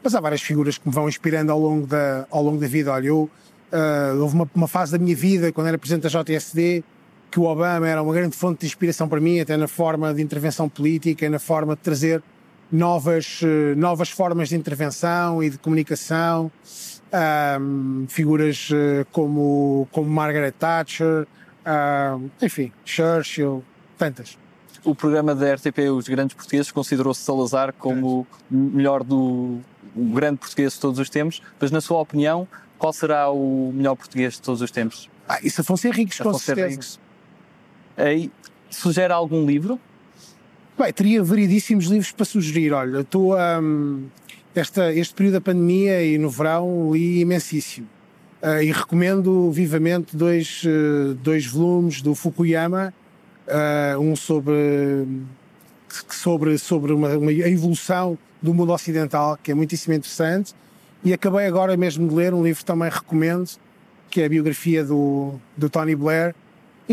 Mas 0.00 0.14
há 0.14 0.20
várias 0.20 0.42
figuras 0.42 0.78
que 0.78 0.86
me 0.86 0.94
vão 0.94 1.08
inspirando 1.08 1.50
ao 1.50 1.58
longo 1.58 1.88
da, 1.88 2.24
ao 2.30 2.40
longo 2.40 2.60
da 2.60 2.68
vida. 2.68 2.92
Olha, 2.92 3.08
eu, 3.08 3.28
uh, 3.72 4.20
houve 4.20 4.36
uma, 4.36 4.50
uma, 4.54 4.68
fase 4.68 4.92
da 4.92 4.98
minha 4.98 5.16
vida, 5.16 5.50
quando 5.50 5.66
era 5.66 5.76
presidente 5.76 6.08
da 6.08 6.22
JSD, 6.22 6.84
que 7.32 7.40
o 7.40 7.44
Obama 7.44 7.88
era 7.88 8.02
uma 8.02 8.12
grande 8.12 8.36
fonte 8.36 8.60
de 8.60 8.66
inspiração 8.66 9.08
para 9.08 9.18
mim, 9.18 9.40
até 9.40 9.56
na 9.56 9.66
forma 9.66 10.12
de 10.12 10.20
intervenção 10.22 10.68
política, 10.68 11.28
na 11.30 11.38
forma 11.38 11.74
de 11.74 11.80
trazer 11.80 12.22
novas, 12.70 13.40
uh, 13.42 13.74
novas 13.76 14.10
formas 14.10 14.50
de 14.50 14.56
intervenção 14.56 15.42
e 15.42 15.48
de 15.48 15.58
comunicação. 15.58 16.52
Um, 17.60 18.06
figuras 18.08 18.70
uh, 18.70 19.06
como, 19.10 19.88
como 19.90 20.08
Margaret 20.08 20.52
Thatcher, 20.52 21.26
enfim, 22.40 22.72
Churchill, 22.84 23.62
tantas 23.98 24.38
o 24.84 24.96
programa 24.96 25.32
da 25.32 25.54
RTP 25.54 25.78
Os 25.96 26.08
Grandes 26.08 26.34
Portugueses 26.34 26.72
considerou-se 26.72 27.20
Salazar 27.20 27.72
como 27.72 28.26
o 28.50 28.54
melhor 28.54 29.04
do 29.04 29.60
o 29.94 30.04
grande 30.06 30.38
português 30.38 30.72
de 30.72 30.80
todos 30.80 30.98
os 30.98 31.10
tempos, 31.10 31.42
mas 31.60 31.70
na 31.70 31.80
sua 31.80 32.00
opinião, 32.00 32.48
qual 32.78 32.92
será 32.92 33.30
o 33.30 33.70
melhor 33.74 33.94
português 33.94 34.34
de 34.34 34.42
todos 34.42 34.62
os 34.62 34.70
tempos? 34.70 35.08
Ah, 35.28 35.38
isso 35.42 35.60
Afonso 35.60 35.86
Henriques, 35.86 36.18
com 36.18 36.30
Afonso 36.30 36.44
certeza. 36.44 36.68
Henriques. 36.68 37.00
Aí, 37.96 38.30
sugere 38.70 39.12
algum 39.12 39.44
livro? 39.46 39.78
Bem, 40.78 40.92
teria 40.92 41.22
variedíssimos 41.22 41.86
livros 41.86 42.12
para 42.12 42.24
sugerir. 42.24 42.72
Olha, 42.72 43.00
estou 43.00 43.36
um, 43.36 44.04
esta, 44.54 44.92
este 44.92 45.14
período 45.14 45.34
da 45.34 45.40
pandemia 45.40 46.02
e 46.02 46.18
no 46.18 46.30
verão 46.30 46.92
li 46.92 47.20
imensíssimo. 47.20 47.86
Uh, 48.42 48.62
e 48.62 48.72
recomendo 48.72 49.50
vivamente 49.52 50.16
dois, 50.16 50.64
uh, 50.64 51.14
dois 51.14 51.46
volumes 51.46 52.02
do 52.02 52.14
Fukuyama, 52.14 52.92
uh, 53.46 54.00
um 54.00 54.16
sobre, 54.16 55.06
sobre, 56.08 56.58
sobre 56.58 56.92
uma, 56.92 57.16
uma, 57.16 57.30
a 57.30 57.48
evolução 57.48 58.18
do 58.40 58.52
mundo 58.52 58.72
ocidental, 58.72 59.38
que 59.40 59.52
é 59.52 59.54
muitíssimo 59.54 59.94
interessante, 59.94 60.54
e 61.04 61.12
acabei 61.12 61.46
agora 61.46 61.76
mesmo 61.76 62.08
de 62.08 62.14
ler 62.14 62.34
um 62.34 62.42
livro 62.42 62.60
que 62.60 62.64
também 62.64 62.90
recomendo, 62.90 63.48
que 64.10 64.22
é 64.22 64.24
a 64.24 64.28
biografia 64.28 64.84
do, 64.84 65.34
do 65.56 65.70
Tony 65.70 65.94
Blair, 65.94 66.34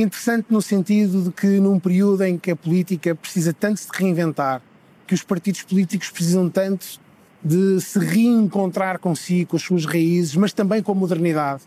interessante 0.01 0.47
no 0.49 0.61
sentido 0.61 1.23
de 1.23 1.31
que 1.31 1.47
num 1.59 1.79
período 1.79 2.23
em 2.23 2.37
que 2.37 2.51
a 2.51 2.55
política 2.55 3.15
precisa 3.15 3.53
tanto 3.53 3.79
se 3.79 3.87
reinventar, 3.93 4.61
que 5.07 5.13
os 5.13 5.23
partidos 5.23 5.63
políticos 5.63 6.09
precisam 6.09 6.49
tanto 6.49 6.99
de 7.43 7.79
se 7.79 7.99
reencontrar 7.99 8.99
consigo, 8.99 9.51
com 9.51 9.57
as 9.57 9.63
suas 9.63 9.85
raízes, 9.85 10.35
mas 10.35 10.53
também 10.53 10.83
com 10.83 10.91
a 10.91 10.95
modernidade 10.95 11.63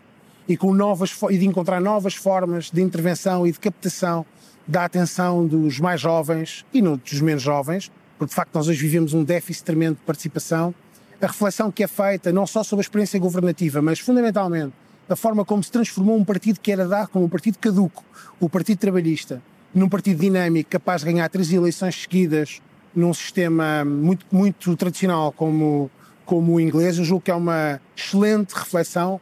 e 0.47 0.57
com 0.57 0.73
novas 0.73 1.15
e 1.29 1.37
de 1.37 1.45
encontrar 1.45 1.79
novas 1.79 2.15
formas 2.15 2.69
de 2.69 2.81
intervenção 2.81 3.47
e 3.47 3.51
de 3.51 3.59
captação 3.59 4.25
da 4.67 4.85
atenção 4.85 5.45
dos 5.45 5.79
mais 5.79 5.99
jovens 5.99 6.65
e 6.73 6.81
não 6.81 6.97
dos 6.97 7.21
menos 7.21 7.41
jovens, 7.41 7.91
porque 8.17 8.29
de 8.29 8.35
facto 8.35 8.53
nós 8.53 8.67
hoje 8.67 8.81
vivemos 8.81 9.13
um 9.13 9.23
déficit 9.23 9.63
tremendo 9.63 9.95
de 9.95 10.01
participação. 10.01 10.73
A 11.21 11.27
reflexão 11.27 11.71
que 11.71 11.83
é 11.83 11.87
feita 11.87 12.31
não 12.31 12.45
só 12.45 12.63
sobre 12.63 12.81
a 12.81 12.85
experiência 12.85 13.19
governativa, 13.19 13.81
mas 13.81 13.99
fundamentalmente 13.99 14.73
da 15.07 15.15
forma 15.15 15.43
como 15.43 15.63
se 15.63 15.71
transformou 15.71 16.17
um 16.17 16.23
partido 16.23 16.59
que 16.59 16.71
era 16.71 16.87
dado 16.87 17.09
como 17.09 17.25
um 17.25 17.29
partido 17.29 17.57
caduco, 17.59 18.03
o 18.39 18.49
Partido 18.49 18.77
Trabalhista, 18.79 19.41
num 19.73 19.89
partido 19.89 20.21
dinâmico 20.21 20.69
capaz 20.69 21.01
de 21.01 21.11
ganhar 21.11 21.27
três 21.29 21.51
eleições 21.51 22.01
seguidas 22.01 22.61
num 22.95 23.13
sistema 23.13 23.83
muito, 23.83 24.25
muito 24.31 24.75
tradicional 24.75 25.31
como, 25.31 25.89
como 26.25 26.53
o 26.53 26.59
inglês, 26.59 26.97
eu 26.97 27.03
julgo 27.03 27.23
que 27.23 27.31
é 27.31 27.35
uma 27.35 27.81
excelente 27.95 28.53
reflexão 28.53 29.19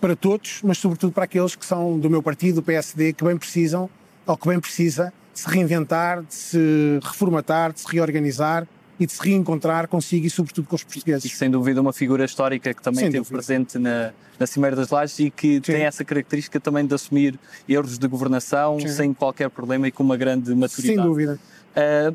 para 0.00 0.14
todos, 0.14 0.60
mas 0.62 0.78
sobretudo 0.78 1.12
para 1.12 1.24
aqueles 1.24 1.56
que 1.56 1.66
são 1.66 1.98
do 1.98 2.08
meu 2.08 2.22
partido, 2.22 2.58
o 2.58 2.62
PSD, 2.62 3.12
que 3.12 3.24
bem 3.24 3.36
precisam, 3.36 3.90
ou 4.24 4.36
que 4.36 4.48
bem 4.48 4.60
precisa, 4.60 5.12
de 5.34 5.40
se 5.40 5.48
reinventar, 5.48 6.22
de 6.22 6.34
se 6.34 7.00
reformatar, 7.02 7.72
de 7.72 7.80
se 7.80 7.86
reorganizar 7.88 8.66
e 8.98 9.06
de 9.06 9.12
se 9.12 9.22
reencontrar 9.22 9.86
consigo 9.88 10.26
e 10.26 10.30
sobretudo 10.30 10.66
com 10.66 10.76
os 10.76 10.82
portugueses. 10.82 11.24
E 11.24 11.28
sem 11.28 11.50
dúvida 11.50 11.80
uma 11.80 11.92
figura 11.92 12.24
histórica 12.24 12.74
que 12.74 12.82
também 12.82 13.00
Sem 13.00 13.06
esteve 13.08 13.24
dúvida. 13.24 13.36
presente 13.36 13.78
na, 13.78 14.12
na 14.38 14.46
Cimeira 14.46 14.74
das 14.74 14.90
Lajes 14.90 15.18
e 15.20 15.30
que 15.30 15.60
tem 15.60 15.82
essa 15.82 16.04
característica 16.04 16.58
também 16.58 16.84
de 16.86 16.94
assumir 16.94 17.38
erros 17.68 17.98
de 17.98 18.08
governação 18.08 18.80
Sim. 18.80 18.88
sem 18.88 19.14
qualquer 19.14 19.50
problema 19.50 19.86
e 19.86 19.92
com 19.92 20.02
uma 20.02 20.16
grande 20.16 20.54
maturidade. 20.54 20.96
Sem 20.98 21.06
dúvida. 21.06 21.38
Ah, 21.76 22.12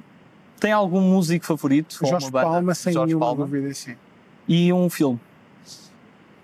tem 0.60 0.72
algum 0.72 1.02
músico 1.02 1.46
favorito? 1.46 1.98
Jorge? 2.06 2.32
Palma, 2.32 2.74
sem 2.74 2.94
Jorge 2.94 3.08
nenhuma 3.08 3.26
Palma. 3.26 3.46
dúvida, 3.46 3.74
sim. 3.74 3.96
E 4.48 4.72
um 4.74 4.90
filme? 4.90 5.20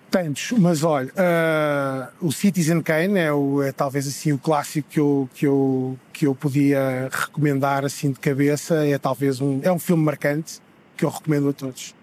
Tantos, 0.10 0.54
mas 0.58 0.84
olha, 0.84 1.12
ah, 1.16 2.10
o 2.20 2.32
Citizen 2.32 2.82
Kane 2.82 3.20
é, 3.20 3.32
o, 3.32 3.62
é 3.62 3.72
talvez 3.72 4.08
assim 4.08 4.32
o 4.32 4.40
clássico 4.40 4.88
que 4.90 5.00
eu, 5.00 5.30
que, 5.36 5.46
eu, 5.46 6.00
que 6.12 6.26
eu 6.26 6.34
podia 6.34 7.10
recomendar 7.12 7.86
assim 7.86 8.12
de 8.12 8.20
cabeça. 8.20 8.88
É 8.88 8.98
talvez 8.98 9.40
um, 9.40 9.60
é 9.62 9.72
um 9.72 9.78
filme 9.78 10.04
marcante 10.04 10.60
que 10.98 11.06
eu 11.06 11.10
recomendo 11.10 11.50
a 11.50 11.54
todos. 11.54 11.94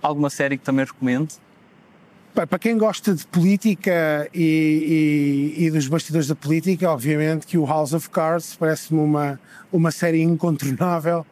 Alguma 0.00 0.30
série 0.30 0.56
que 0.56 0.64
também 0.64 0.86
recomendo? 0.86 1.34
Para 2.34 2.58
quem 2.58 2.78
gosta 2.78 3.14
de 3.14 3.26
política 3.26 4.26
e, 4.32 5.54
e- 5.58 5.64
e 5.66 5.70
dos 5.70 5.86
bastidores 5.86 6.28
da 6.28 6.34
política, 6.34 6.88
obviamente 6.90 7.46
que 7.46 7.58
o 7.58 7.66
House 7.66 7.92
of 7.92 8.08
Cards 8.08 8.56
parece-me 8.58 9.00
uma, 9.00 9.38
uma 9.70 9.90
série 9.90 10.22
incontornável 10.22 11.26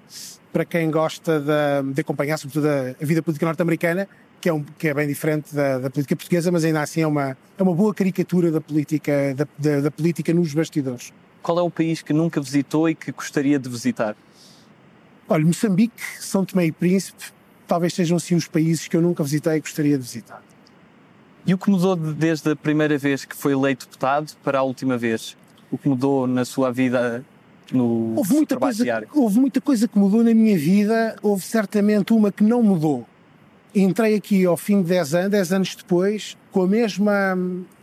para 0.53 0.65
quem 0.65 0.91
gosta 0.91 1.41
de, 1.41 1.93
de 1.95 2.01
acompanhar, 2.01 2.37
sobretudo, 2.37 2.67
a 2.69 3.05
vida 3.05 3.23
política 3.23 3.47
norte-americana, 3.47 4.09
que 4.41 4.49
é, 4.49 4.53
um, 4.53 4.63
que 4.63 4.89
é 4.89 4.95
bem 4.95 5.07
diferente 5.09 5.55
da, 5.55 5.79
da 5.79 5.91
política 5.91 6.15
portuguesa, 6.17 6.51
mas 6.53 6.65
ainda 6.65 6.81
assim 6.81 7.01
é 7.01 7.07
uma, 7.07 7.37
é 7.59 7.63
uma 7.63 7.75
boa 7.75 7.93
caricatura 7.95 8.51
da 8.51 8.61
política, 8.61 9.35
da, 9.35 9.47
da- 9.59 9.81
da 9.83 9.91
política 9.91 10.33
nos 10.33 10.55
bastidores. 10.55 11.13
Qual 11.43 11.59
é 11.59 11.63
o 11.63 11.71
país 11.71 12.03
que 12.03 12.13
nunca 12.13 12.41
visitou 12.41 12.89
e 12.89 12.95
que 12.95 13.11
gostaria 13.13 13.59
de 13.59 13.69
visitar? 13.69 14.17
Olha, 15.29 15.45
Moçambique, 15.45 16.01
São 16.21 16.45
Tomé 16.45 16.67
e 16.67 16.73
Príncipe, 16.73 17.25
talvez 17.67 17.93
sejam 17.95 18.17
assim 18.17 18.35
os 18.35 18.47
países 18.49 18.89
que 18.89 18.97
eu 18.97 19.03
nunca 19.03 19.23
visitei 19.23 19.55
e 19.57 19.61
gostaria 19.61 19.97
de 19.97 20.03
visitar. 20.03 20.43
E 21.47 21.53
o 21.55 21.59
que 21.59 21.71
mudou 21.71 21.97
de- 21.97 22.15
desde 22.15 22.51
a 22.51 22.57
primeira 22.57 22.97
vez 22.99 23.25
que 23.25 23.37
foi 23.37 23.53
eleito 23.53 23.87
deputado 23.87 24.33
para 24.43 24.59
a 24.59 24.63
última 24.63 24.97
vez? 24.99 25.37
O 25.71 25.77
que 25.79 25.89
mudou 25.89 26.27
na 26.27 26.45
sua 26.45 26.73
vida 26.73 27.25
no 27.73 28.15
Houve 28.17 28.35
muita, 28.35 28.57
coisa, 28.57 28.83
diário? 28.85 29.09
houve 29.15 29.39
muita 29.39 29.61
coisa 29.61 29.87
que 29.87 29.99
mudou 29.99 30.23
na 30.25 30.33
minha 30.33 30.57
vida, 30.57 31.17
houve 31.23 31.43
certamente 31.45 32.13
uma 32.13 32.33
que 32.33 32.43
não 32.43 32.63
mudou. 32.63 33.07
Entrei 33.75 34.15
aqui 34.15 34.45
ao 34.45 34.57
fim 34.57 34.83
de 34.83 34.89
10 34.89 35.15
anos, 35.15 35.31
10 35.31 35.53
anos 35.53 35.75
depois, 35.77 36.37
com 36.51 36.63
a 36.63 36.67
mesma, 36.67 37.39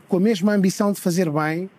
com 0.08 0.18
a 0.18 0.20
mesma 0.20 0.54
ambição 0.54 0.92
de 0.92 1.00
fazer 1.00 1.30
bem, 1.30 1.70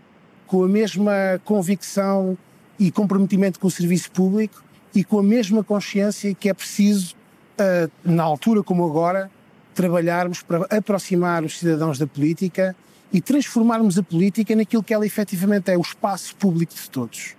com 0.47 0.63
a 0.63 0.69
mesma 0.69 1.13
convicção 1.45 2.39
e 2.79 2.91
comprometimento 2.91 3.59
com 3.59 3.67
o 3.67 3.71
serviço 3.71 4.11
público 4.13 4.63
e 4.95 5.03
com 5.03 5.19
a 5.19 5.23
mesma 5.23 5.65
consciência 5.65 6.35
que 6.35 6.49
é 6.49 6.55
preciso, 6.55 7.17
ah, 7.59 7.89
na 8.05 8.23
altura 8.23 8.63
como 8.63 8.85
agora, 8.85 9.31
trabalharmos 9.75 10.41
para 10.41 10.65
aproximar 10.71 11.45
os 11.45 11.59
cidadãos 11.59 11.99
da 11.99 12.07
política 12.07 12.77
e 13.13 13.21
transformarmos 13.21 13.99
a 13.99 14.03
política 14.03 14.55
naquilo 14.55 14.83
que 14.83 14.95
ela 14.95 15.05
efetivamente 15.05 15.71
é, 15.71 15.77
o 15.77 15.81
espaço 15.81 16.35
público 16.37 16.75
de 16.75 16.91
todos. 16.91 17.35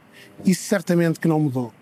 Isso 0.45 0.63
certamente 0.63 1.19
que 1.19 1.27
não 1.27 1.39
mudou. 1.39 1.73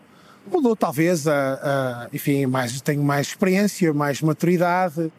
Mudou 0.51 0.75
talvez, 0.75 1.27
a, 1.27 1.53
a- 1.53 2.07
enfim, 2.13 2.45
mais, 2.45 2.79
tenho 2.81 3.03
mais 3.03 3.27
experiência, 3.27 3.93
mais 3.93 4.21
maturidade, 4.21 5.11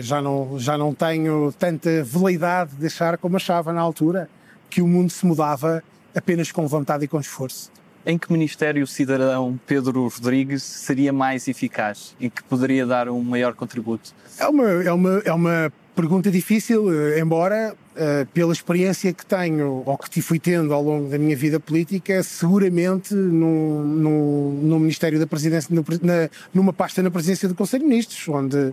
já, 0.00 0.20
não, 0.20 0.58
já 0.58 0.76
não 0.78 0.94
tenho 0.94 1.52
tanta 1.58 2.02
veleidade 2.04 2.72
de 2.76 2.86
achar 2.86 3.16
como 3.18 3.36
achava 3.36 3.72
na 3.72 3.80
altura, 3.80 4.28
que 4.70 4.80
o 4.82 4.86
mundo 4.88 5.10
se 5.10 5.24
mudava 5.26 5.82
apenas 6.14 6.50
com 6.52 6.66
vontade 6.66 7.04
e 7.04 7.08
com 7.08 7.18
esforço. 7.20 7.70
Em 8.04 8.18
que 8.18 8.32
ministério 8.32 8.82
o 8.82 8.86
cidadão 8.86 9.58
Pedro 9.66 10.08
Rodrigues 10.08 10.62
seria 10.62 11.12
mais 11.12 11.46
eficaz? 11.46 12.16
Em 12.20 12.28
que 12.28 12.42
poderia 12.42 12.84
dar 12.84 13.08
um 13.08 13.22
maior 13.22 13.54
contributo? 13.54 14.12
É 14.38 14.46
uma, 14.48 14.64
é 14.82 14.92
uma, 14.92 15.22
é 15.24 15.32
uma 15.32 15.72
pergunta 15.94 16.30
difícil, 16.30 16.92
eh, 16.92 17.20
embora, 17.20 17.74
eh, 17.94 18.26
pela 18.32 18.52
experiência 18.52 19.12
que 19.12 19.24
tenho 19.24 19.82
ou 19.84 19.98
que 19.98 20.22
fui 20.22 20.38
tendo 20.38 20.72
ao 20.72 20.82
longo 20.82 21.08
da 21.10 21.18
minha 21.18 21.36
vida 21.36 21.60
política, 21.60 22.22
seguramente 22.22 23.14
num, 23.14 23.82
num, 23.84 24.60
no 24.62 24.78
Ministério 24.78 25.18
da 25.18 25.26
Presidência, 25.26 25.74
no 25.74 25.84
na- 26.02 26.30
numa 26.52 26.72
pasta 26.72 27.02
na 27.02 27.10
presidência 27.10 27.48
do 27.48 27.54
Conselho 27.54 27.84
de 27.84 27.88
Ministros, 27.90 28.26
onde, 28.28 28.72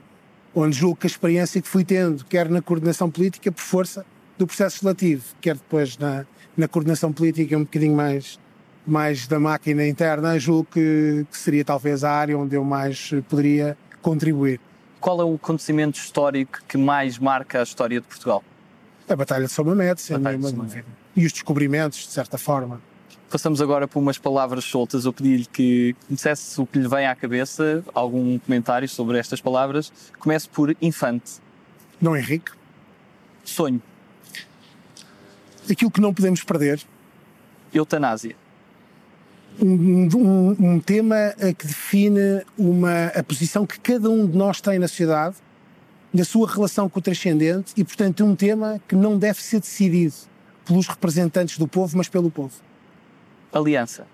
onde 0.55 0.75
julgo 0.77 0.95
que 0.95 1.07
a 1.07 1.09
experiência 1.09 1.61
que 1.61 1.67
fui 1.67 1.83
tendo, 1.83 2.23
quer 2.25 2.49
na 2.49 2.61
coordenação 2.61 3.09
política, 3.09 3.51
por 3.51 3.61
força 3.61 4.05
do 4.37 4.47
processo 4.47 4.77
legislativo, 4.85 5.23
quer 5.41 5.55
depois 5.55 5.97
na, 5.97 6.25
na 6.55 6.67
coordenação 6.67 7.11
política 7.11 7.57
um 7.57 7.63
bocadinho 7.63 7.95
mais, 7.95 8.39
mais 8.87 9.27
da 9.27 9.39
máquina 9.39 9.85
interna, 9.85 10.39
julgo 10.39 10.67
que, 10.71 11.25
que 11.29 11.37
seria 11.37 11.65
talvez 11.65 12.03
a 12.05 12.11
área 12.11 12.37
onde 12.37 12.55
eu 12.55 12.63
mais 12.63 13.11
eh, 13.13 13.21
poderia 13.27 13.77
contribuir. 14.01 14.61
Qual 14.99 15.21
é 15.21 15.23
o 15.23 15.35
acontecimento 15.35 15.97
histórico 15.97 16.59
que 16.67 16.77
mais 16.77 17.17
marca 17.17 17.59
a 17.59 17.63
história 17.63 18.01
de 18.01 18.07
Portugal? 18.07 18.43
A 19.07 19.15
Batalha 19.15 19.45
de 19.45 19.51
São 19.51 19.63
Mamede, 19.65 20.01
sem 20.01 20.17
nenhuma 20.17 20.51
dúvida. 20.51 20.85
E 21.15 21.25
os 21.25 21.31
descobrimentos, 21.31 21.99
de 21.99 22.11
certa 22.11 22.37
forma. 22.37 22.81
Passamos 23.29 23.61
agora 23.61 23.87
por 23.87 23.99
umas 23.99 24.17
palavras 24.17 24.63
soltas. 24.65 25.05
Eu 25.05 25.13
pedi-lhe 25.13 25.45
que 25.45 25.95
dissesse 26.09 26.59
o 26.59 26.65
que 26.65 26.79
lhe 26.79 26.87
vem 26.87 27.05
à 27.07 27.15
cabeça, 27.15 27.83
algum 27.93 28.37
comentário 28.39 28.89
sobre 28.89 29.17
estas 29.17 29.39
palavras. 29.39 29.91
Comece 30.17 30.49
por 30.49 30.75
infante, 30.81 31.33
Não 32.01 32.15
Henrique. 32.15 32.51
sonho, 33.43 33.81
Aquilo 35.69 35.91
que 35.91 36.01
não 36.01 36.13
podemos 36.13 36.43
perder. 36.43 36.81
eutanásia, 37.73 38.35
Um, 39.61 40.07
um- 40.15 40.55
um 40.73 40.79
tema 40.79 41.15
eh, 41.39 41.53
que 41.53 41.67
define 41.67 42.43
uma, 42.57 43.07
a 43.07 43.23
posição 43.23 43.65
que 43.65 43.79
cada 43.79 44.09
um 44.09 44.25
de 44.25 44.37
nós 44.37 44.61
tem 44.61 44.79
na 44.79 44.87
sociedade, 44.87 45.35
na 46.13 46.23
sua 46.23 46.49
relação 46.49 46.87
com 46.89 46.99
o 46.99 47.01
transcendente, 47.01 47.73
e, 47.75 47.83
portanto, 47.83 48.23
um 48.23 48.35
tema 48.35 48.79
que 48.87 48.95
não 48.95 49.17
deve 49.17 49.41
ser 49.41 49.59
decidido 49.59 50.13
pelos 50.65 50.87
representantes 50.87 51.57
do 51.57 51.67
povo, 51.67 51.97
mas 51.97 52.07
pelo 52.07 52.31
povo. 52.31 52.53
aliança, 53.51 54.05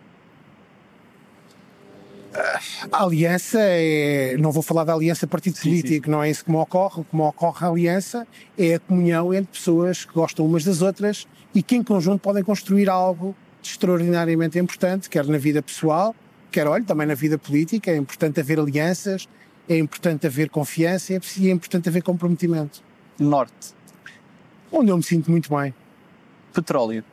A 2.91 3.03
aliança 3.03 3.59
é. 3.61 4.35
Não 4.37 4.51
vou 4.51 4.61
falar 4.61 4.83
da 4.83 4.93
aliança 4.93 5.25
partido 5.25 5.55
Sim, 5.57 5.69
político, 5.69 6.09
não 6.09 6.21
é 6.21 6.29
isso 6.29 6.43
que 6.43 6.51
me 6.51 6.57
ocorre. 6.57 7.01
O 7.01 7.03
que 7.05 7.15
me 7.15 7.21
ocorre 7.21 7.65
a 7.65 7.69
aliança 7.69 8.27
é 8.57 8.75
a 8.75 8.79
comunhão 8.79 9.33
entre 9.33 9.51
pessoas 9.57 10.03
que 10.03 10.13
gostam 10.13 10.45
umas 10.45 10.65
das 10.65 10.81
outras 10.81 11.25
e 11.53 11.63
que 11.63 11.75
em 11.77 11.83
conjunto 11.83 12.19
podem 12.19 12.43
construir 12.43 12.89
algo 12.89 13.33
extraordinariamente 13.69 14.57
importante, 14.59 15.09
quer 15.09 15.25
na 15.27 15.37
vida 15.37 15.61
pessoal, 15.61 16.15
quer, 16.51 16.67
olha, 16.67 16.83
também 16.83 17.07
na 17.07 17.15
vida 17.15 17.37
política. 17.37 17.91
É 17.91 17.97
importante 17.97 18.39
haver 18.39 18.59
alianças, 18.59 19.27
é 19.67 19.77
importante 19.77 20.25
haver 20.27 20.49
confiança 20.49 21.13
é 21.13 21.19
e 21.37 21.49
é 21.49 21.51
importante 21.51 21.89
haver 21.89 22.03
comprometimento. 22.03 22.81
norte, 23.19 23.73
Onde 24.71 24.89
eu 24.91 24.97
me 24.97 25.03
sinto 25.03 25.31
muito 25.31 25.49
bem. 25.55 25.73
petróleo, 26.53 27.03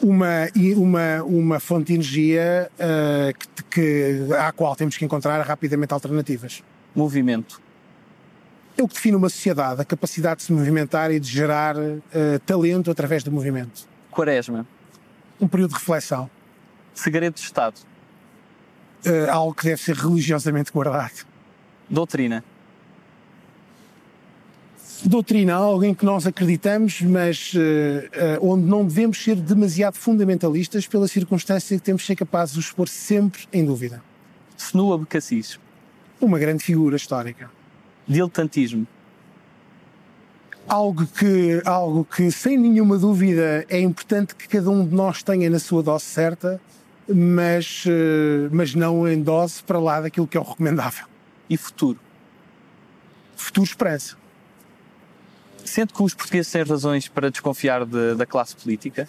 uma, 0.00 0.48
uma, 0.76 1.22
uma 1.24 1.60
fonte 1.60 1.86
de 1.88 1.94
energia 1.94 2.70
ah, 2.78 3.32
que, 3.32 3.64
que- 3.64 4.34
à 4.34 4.52
qual 4.52 4.74
temos 4.76 4.96
que 4.96 5.04
encontrar 5.04 5.40
rapidamente 5.42 5.92
alternativas. 5.92 6.62
movimento, 6.94 7.60
o 8.80 8.86
que 8.86 8.94
define 8.94 9.16
uma 9.16 9.28
sociedade, 9.28 9.80
a 9.80 9.84
capacidade 9.84 10.38
de 10.38 10.44
se 10.44 10.52
movimentar 10.52 11.10
e 11.10 11.18
de 11.18 11.28
gerar 11.28 11.74
eh, 11.76 12.38
talento 12.46 12.90
através 12.92 13.24
do 13.24 13.30
movimento. 13.32 13.88
quaresma, 14.10 14.64
Um 15.40 15.46
período 15.48 15.70
de 15.70 15.78
reflexão, 15.78 16.30
segredo 16.94 17.34
de 17.34 17.40
Estado, 17.40 17.76
eh, 19.04 19.28
algo 19.28 19.54
que 19.54 19.64
deve 19.64 19.80
ser 19.80 19.94
religiosamente 19.96 20.72
guardado. 20.72 21.26
doutrina, 21.88 22.44
Doutrina, 25.04 25.54
algo 25.54 25.84
em 25.84 25.94
que 25.94 26.04
nós 26.04 26.26
acreditamos, 26.26 27.00
mas 27.02 27.52
eh, 27.54 28.08
eh, 28.12 28.38
onde 28.42 28.64
não 28.64 28.84
devemos 28.84 29.22
ser 29.22 29.36
demasiado 29.36 29.94
fundamentalistas 29.94 30.88
pela 30.88 31.06
circunstância 31.06 31.76
que 31.76 31.82
temos 31.84 32.02
de 32.02 32.06
ser 32.08 32.16
capazes 32.16 32.54
de 32.54 32.58
os 32.58 32.72
pôr 32.72 32.88
sempre 32.88 33.42
em 33.52 33.64
dúvida. 33.64 34.02
Senua 34.56 34.98
Becassis, 34.98 35.58
Uma 36.20 36.36
grande 36.36 36.64
figura 36.64 36.96
histórica. 36.96 37.48
diletantismo, 38.08 38.88
algo 40.68 41.06
que, 41.06 41.62
algo 41.64 42.04
que, 42.04 42.30
sem 42.30 42.56
nenhuma 42.56 42.98
dúvida, 42.98 43.64
é 43.68 43.80
importante 43.80 44.34
que 44.34 44.46
cada 44.46 44.70
um 44.70 44.86
de 44.86 44.94
nós 44.94 45.22
tenha 45.22 45.48
na 45.48 45.58
sua 45.58 45.82
dose 45.82 46.04
certa, 46.04 46.60
mas, 47.08 47.84
eh, 47.86 48.48
mas 48.52 48.74
não 48.74 49.08
em 49.08 49.22
dose 49.22 49.62
para 49.62 49.78
lá 49.78 50.00
daquilo 50.00 50.26
que 50.26 50.36
é 50.36 50.40
o 50.40 50.44
recomendável. 50.44 51.06
E 51.48 51.56
futuro? 51.56 51.98
Futuro 53.34 53.66
esperança. 53.66 54.16
Sente 55.64 55.94
que 55.94 56.02
os 56.02 56.14
portugueses 56.14 56.52
têm 56.52 56.62
razões 56.62 57.08
para 57.08 57.30
desconfiar 57.30 57.84
de, 57.86 58.14
da 58.14 58.26
classe 58.26 58.54
política? 58.54 59.08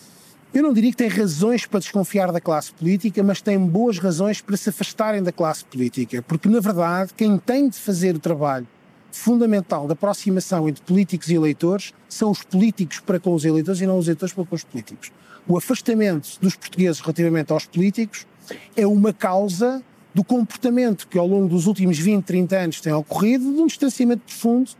Eu 0.53 0.63
não 0.63 0.73
diria 0.73 0.91
que 0.91 0.97
têm 0.97 1.09
razões 1.09 1.65
para 1.65 1.79
desconfiar 1.79 2.31
da 2.31 2.41
classe 2.41 2.71
política, 2.71 3.21
mas 3.21 3.41
têm 3.41 3.59
boas 3.59 3.99
razões 3.99 4.41
para 4.41 4.57
se 4.57 4.69
afastarem 4.69 5.21
da 5.21 5.31
classe 5.31 5.63
política. 5.63 6.23
Porque, 6.23 6.49
na 6.49 6.59
verdade, 6.59 7.13
quem 7.15 7.37
tem 7.37 7.69
de 7.69 7.77
fazer 7.77 8.15
o 8.15 8.19
trabalho 8.19 8.67
fundamental 9.11 9.87
da 9.87 9.93
aproximação 9.93 10.67
entre 10.67 10.83
políticos 10.83 11.29
e 11.29 11.35
eleitores 11.35 11.93
são 12.07 12.31
os 12.31 12.43
políticos 12.43 12.99
para 12.99 13.19
com 13.19 13.33
os 13.33 13.45
eleitores 13.45 13.81
e 13.81 13.87
não 13.87 13.97
os 13.97 14.07
eleitores 14.07 14.33
para 14.33 14.45
com 14.45 14.55
os 14.55 14.63
políticos. 14.63 15.11
O 15.47 15.57
afastamento 15.57 16.37
dos 16.39 16.55
portugueses 16.55 16.99
relativamente 17.01 17.51
aos 17.51 17.65
políticos 17.65 18.27
é 18.75 18.85
uma 18.85 19.13
causa 19.13 19.83
do 20.13 20.23
comportamento 20.23 21.07
que 21.07 21.17
ao 21.17 21.27
longo 21.27 21.47
dos 21.47 21.67
últimos 21.67 21.97
20, 21.97 22.23
30 22.23 22.57
anos 22.57 22.81
tem 22.81 22.93
ocorrido 22.93 23.53
de 23.53 23.61
um 23.61 23.67
distanciamento 23.67 24.23
profundo 24.25 24.71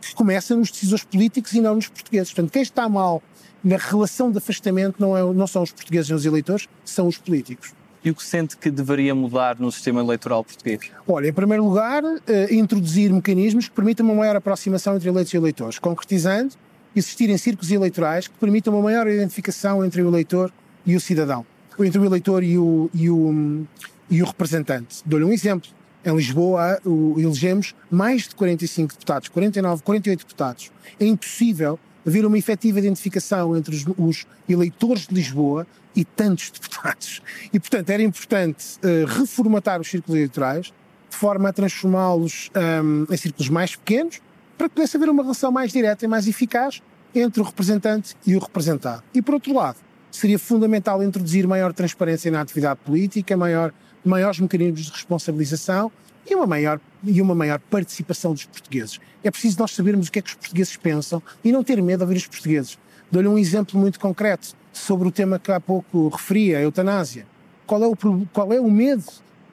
que 0.00 0.14
começa 0.14 0.56
nos 0.56 0.70
decisores 0.70 1.04
políticos 1.04 1.52
e 1.52 1.60
não 1.60 1.74
nos 1.74 1.88
portugueses. 1.88 2.32
Portanto, 2.32 2.52
quem 2.52 2.62
está 2.62 2.88
mal 2.88 3.22
na 3.62 3.76
relação 3.76 4.30
de 4.30 4.38
afastamento 4.38 4.96
não, 4.98 5.16
é, 5.16 5.22
não 5.32 5.46
são 5.46 5.62
os 5.62 5.72
portugueses 5.72 6.10
e 6.10 6.14
os 6.14 6.24
eleitores, 6.24 6.68
são 6.84 7.06
os 7.06 7.18
políticos. 7.18 7.74
E 8.04 8.10
o 8.10 8.14
que 8.14 8.24
sente 8.24 8.56
que 8.56 8.70
deveria 8.70 9.14
mudar 9.14 9.58
no 9.58 9.70
sistema 9.70 10.00
eleitoral 10.00 10.42
português? 10.42 10.90
Olha, 11.06 11.28
em 11.28 11.32
primeiro 11.32 11.64
lugar, 11.64 12.02
eh, 12.26 12.52
introduzir 12.54 13.12
mecanismos 13.12 13.68
que 13.68 13.74
permitam 13.74 14.04
uma 14.04 14.14
maior 14.14 14.34
aproximação 14.34 14.96
entre 14.96 15.08
eleitos 15.08 15.32
e 15.32 15.36
eleitores, 15.36 15.78
concretizando 15.78 16.54
existirem 16.94 17.38
círculos 17.38 17.70
eleitorais 17.70 18.28
que 18.28 18.34
permitam 18.38 18.74
uma 18.74 18.82
maior 18.82 19.06
identificação 19.06 19.84
entre 19.84 20.02
o 20.02 20.08
eleitor 20.08 20.52
e 20.84 20.96
o 20.96 21.00
cidadão, 21.00 21.46
ou 21.78 21.84
entre 21.84 22.00
o 22.00 22.04
eleitor 22.04 22.42
e 22.42 22.58
o, 22.58 22.90
e 22.92 23.08
o, 23.08 23.64
e 24.10 24.22
o 24.22 24.26
representante. 24.26 25.02
Dou-lhe 25.06 25.24
um 25.24 25.32
exemplo. 25.32 25.70
Em 26.04 26.16
Lisboa, 26.16 26.80
elegemos 27.16 27.76
mais 27.88 28.26
de 28.26 28.34
45 28.34 28.94
deputados, 28.94 29.28
49, 29.28 29.82
48 29.84 30.18
deputados. 30.18 30.72
É 30.98 31.06
impossível 31.06 31.78
haver 32.06 32.24
uma 32.26 32.38
efetiva 32.38 32.78
identificação 32.78 33.56
entre 33.56 33.74
os, 33.74 33.84
os, 33.96 34.26
eleitores 34.48 35.06
de 35.06 35.14
Lisboa 35.14 35.66
e 35.94 36.04
tantos 36.04 36.50
deputados. 36.50 37.22
E, 37.52 37.60
portanto, 37.60 37.90
era 37.90 38.02
importante 38.02 38.78
uh, 38.78 39.06
reformatar 39.06 39.80
os 39.80 39.88
círculos 39.88 40.16
eleitorais 40.16 40.72
de 41.10 41.16
forma 41.16 41.50
a 41.50 41.52
transformá-los 41.52 42.50
um, 42.82 43.06
em 43.12 43.16
círculos 43.16 43.48
mais 43.50 43.76
pequenos 43.76 44.20
para 44.56 44.68
que 44.68 44.74
pudesse 44.74 44.96
haver 44.96 45.10
uma 45.10 45.22
relação 45.22 45.52
mais 45.52 45.70
direta 45.70 46.04
e 46.04 46.08
mais 46.08 46.26
eficaz 46.26 46.80
entre 47.14 47.40
o 47.40 47.44
representante 47.44 48.16
e 48.26 48.34
o 48.34 48.38
representado. 48.38 49.02
E, 49.14 49.20
por 49.20 49.34
outro 49.34 49.54
lado, 49.54 49.76
seria 50.10 50.38
fundamental 50.38 51.02
introduzir 51.02 51.46
maior 51.46 51.72
transparência 51.72 52.30
na 52.30 52.40
atividade 52.40 52.80
política, 52.84 53.36
maior, 53.36 53.72
maiores 54.04 54.40
mecanismos 54.40 54.86
de 54.86 54.92
responsabilização 54.92 55.92
e 56.28 56.34
uma 56.34 56.46
maior, 56.46 56.80
e 57.04 57.20
uma 57.20 57.34
maior 57.34 57.58
participação 57.58 58.32
dos 58.32 58.44
portugueses. 58.44 59.00
É 59.22 59.30
preciso 59.30 59.58
nós 59.58 59.72
sabermos 59.72 60.08
o 60.08 60.12
que 60.12 60.18
é 60.18 60.22
que 60.22 60.30
os 60.30 60.34
portugueses 60.34 60.76
pensam 60.76 61.22
e 61.44 61.52
não 61.52 61.62
ter 61.64 61.80
medo 61.82 61.98
de 61.98 62.04
ouvir 62.04 62.16
os 62.16 62.26
portugueses. 62.26 62.78
Dou-lhe 63.10 63.28
um 63.28 63.38
exemplo 63.38 63.78
muito 63.78 64.00
concreto 64.00 64.54
sobre 64.72 65.06
o 65.06 65.10
tema 65.10 65.38
que 65.38 65.52
há 65.52 65.60
pouco 65.60 66.08
referi, 66.08 66.54
a 66.54 66.60
eutanásia. 66.60 67.26
Qual 67.66 67.82
é 67.82 67.86
o, 67.86 67.96
qual 68.32 68.52
é 68.52 68.60
o 68.60 68.70
medo 68.70 69.04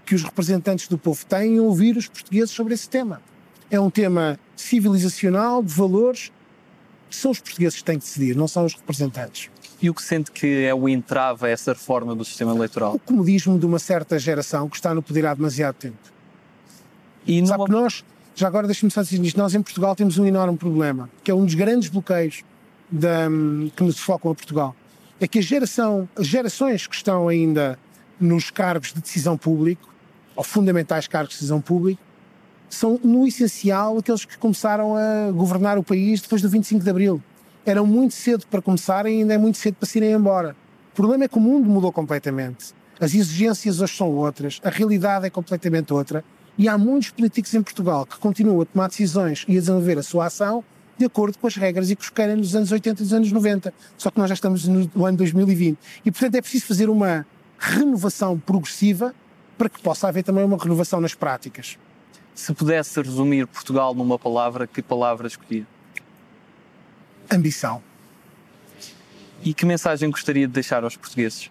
que 0.05 0.15
os 0.15 0.23
representantes 0.23 0.87
do 0.87 0.97
povo 0.97 1.25
têm 1.25 1.55
em 1.55 1.59
ouvir 1.59 1.97
os 1.97 2.07
portugueses 2.07 2.51
sobre 2.51 2.73
esse 2.73 2.89
tema? 2.89 3.21
É 3.69 3.79
um 3.79 3.89
tema 3.89 4.39
civilizacional, 4.55 5.61
de 5.61 5.73
valores. 5.73 6.31
São 7.09 7.31
os 7.31 7.39
portugueses 7.39 7.79
que 7.79 7.83
têm 7.83 7.99
que 7.99 8.05
decidir, 8.05 8.35
não 8.35 8.47
são 8.47 8.65
os 8.65 8.73
representantes. 8.73 9.49
E 9.81 9.89
o 9.89 9.93
que 9.93 10.01
sente 10.01 10.31
que 10.31 10.65
é 10.65 10.73
o 10.73 10.89
entrave 10.89 11.45
a 11.45 11.49
essa 11.49 11.73
reforma 11.73 12.15
do 12.15 12.25
sistema 12.25 12.53
eleitoral? 12.53 12.95
O 12.95 12.99
comodismo 12.99 13.57
de 13.57 13.65
uma 13.65 13.79
certa 13.79 14.19
geração 14.19 14.67
que 14.67 14.75
está 14.75 14.93
no 14.93 15.01
poder 15.01 15.25
há 15.25 15.33
demasiado 15.33 15.75
tempo. 15.75 15.97
E 17.25 17.45
Sabe 17.45 17.65
que 17.65 17.71
nós, 17.71 18.03
já 18.35 18.47
agora 18.47 18.67
deixe-me 18.67 18.91
só 18.91 19.01
dizer 19.01 19.23
isto, 19.23 19.37
nós 19.37 19.53
em 19.53 19.61
Portugal 19.61 19.95
temos 19.95 20.17
um 20.17 20.25
enorme 20.25 20.57
problema, 20.57 21.09
que 21.23 21.31
é 21.31 21.33
um 21.33 21.45
dos 21.45 21.55
grandes 21.55 21.89
bloqueios 21.89 22.43
da, 22.89 23.27
que 23.75 23.83
nos 23.83 23.99
focam 23.99 24.31
a 24.31 24.35
Portugal. 24.35 24.75
É 25.19 25.27
que 25.27 25.39
a 25.39 25.41
geração, 25.41 26.07
as 26.15 26.25
gerações 26.25 26.87
que 26.87 26.95
estão 26.95 27.27
ainda 27.27 27.77
nos 28.19 28.49
cargos 28.49 28.93
de 28.93 29.01
decisão 29.01 29.37
público, 29.37 29.93
ou 30.35 30.43
fundamentais 30.43 31.07
cargos 31.07 31.31
de 31.31 31.35
decisão 31.35 31.61
público, 31.61 32.01
são 32.69 32.99
no 33.03 33.27
essencial 33.27 33.97
aqueles 33.97 34.25
que 34.25 34.37
começaram 34.37 34.95
a 34.95 35.31
governar 35.31 35.77
o 35.77 35.83
país 35.83 36.21
depois 36.21 36.41
do 36.41 36.49
25 36.49 36.83
de 36.83 36.89
Abril. 36.89 37.21
Eram 37.65 37.85
muito 37.85 38.13
cedo 38.13 38.45
para 38.47 38.61
começarem 38.61 39.17
e 39.17 39.21
ainda 39.21 39.33
é 39.33 39.37
muito 39.37 39.57
cedo 39.57 39.75
para 39.75 39.87
se 39.87 39.97
irem 39.97 40.11
embora. 40.11 40.55
O 40.93 40.95
problema 40.95 41.25
é 41.25 41.27
que 41.27 41.37
o 41.37 41.41
mundo 41.41 41.69
mudou 41.69 41.91
completamente. 41.91 42.73
As 42.99 43.13
exigências 43.13 43.81
hoje 43.81 43.95
são 43.95 44.09
outras, 44.11 44.59
a 44.63 44.69
realidade 44.69 45.25
é 45.25 45.29
completamente 45.29 45.93
outra 45.93 46.23
e 46.59 46.67
há 46.67 46.77
muitos 46.77 47.09
políticos 47.11 47.53
em 47.53 47.63
Portugal 47.63 48.05
que 48.05 48.17
continuam 48.17 48.59
a 48.59 48.65
tomar 48.65 48.89
decisões 48.89 49.45
e 49.47 49.55
a 49.57 49.59
desenvolver 49.61 49.97
a 49.97 50.03
sua 50.03 50.25
ação 50.25 50.61
de 50.97 51.05
acordo 51.05 51.37
com 51.39 51.47
as 51.47 51.55
regras 51.55 51.89
e 51.89 51.95
com 51.95 52.01
os 52.01 52.09
que 52.09 52.35
nos 52.35 52.53
anos 52.53 52.69
80 52.69 53.01
e 53.01 53.03
nos 53.05 53.13
anos 53.13 53.31
90. 53.31 53.73
Só 53.97 54.11
que 54.11 54.19
nós 54.19 54.27
já 54.27 54.33
estamos 54.33 54.67
no 54.67 55.05
ano 55.05 55.17
2020. 55.17 55.77
E, 56.03 56.11
portanto, 56.11 56.35
é 56.35 56.41
preciso 56.41 56.65
fazer 56.65 56.89
uma 56.89 57.25
renovação 57.57 58.37
progressiva 58.37 59.15
para 59.57 59.69
que 59.69 59.81
possa 59.81 60.09
haver 60.09 60.23
também 60.23 60.43
uma 60.43 60.57
renovação 60.57 60.99
nas 60.99 61.15
práticas. 61.15 61.77
Se 62.35 62.53
pudesse 62.53 63.01
resumir 63.01 63.47
Portugal 63.47 63.95
numa 63.95 64.19
palavra, 64.19 64.67
que 64.67 64.81
palavra 64.81 65.27
escolhia? 65.27 65.65
Ambição. 67.31 67.81
E 69.41 69.53
que 69.53 69.65
mensagem 69.65 70.11
gostaria 70.11 70.45
de 70.45 70.51
deixar 70.51 70.83
aos 70.83 70.97
portugueses? 70.97 71.49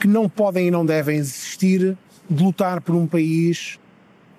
Que 0.00 0.08
não 0.08 0.30
podem 0.30 0.68
e 0.68 0.70
não 0.70 0.86
devem 0.86 1.18
desistir 1.18 1.98
de 2.30 2.42
lutar 2.42 2.80
por 2.80 2.94
um 2.94 3.06
país 3.06 3.78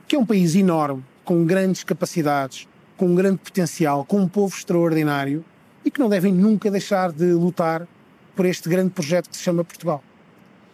que 0.07 0.15
é 0.15 0.19
um 0.19 0.25
país 0.25 0.55
enorme, 0.55 1.03
com 1.25 1.45
grandes 1.45 1.83
capacidades, 1.83 2.67
com 2.95 3.07
um 3.07 3.15
grande 3.15 3.39
potencial, 3.39 4.05
com 4.05 4.21
um 4.21 4.27
povo 4.27 4.55
extraordinário 4.55 5.43
e 5.83 5.91
que 5.91 5.99
não 5.99 6.07
devem 6.07 6.33
nunca 6.33 6.71
deixar 6.71 7.11
de 7.11 7.33
lutar 7.33 7.85
por 8.33 8.45
este 8.45 8.69
grande 8.69 8.91
projeto 8.91 9.29
que 9.29 9.35
se 9.35 9.43
chama 9.43 9.65
Portugal. 9.65 10.01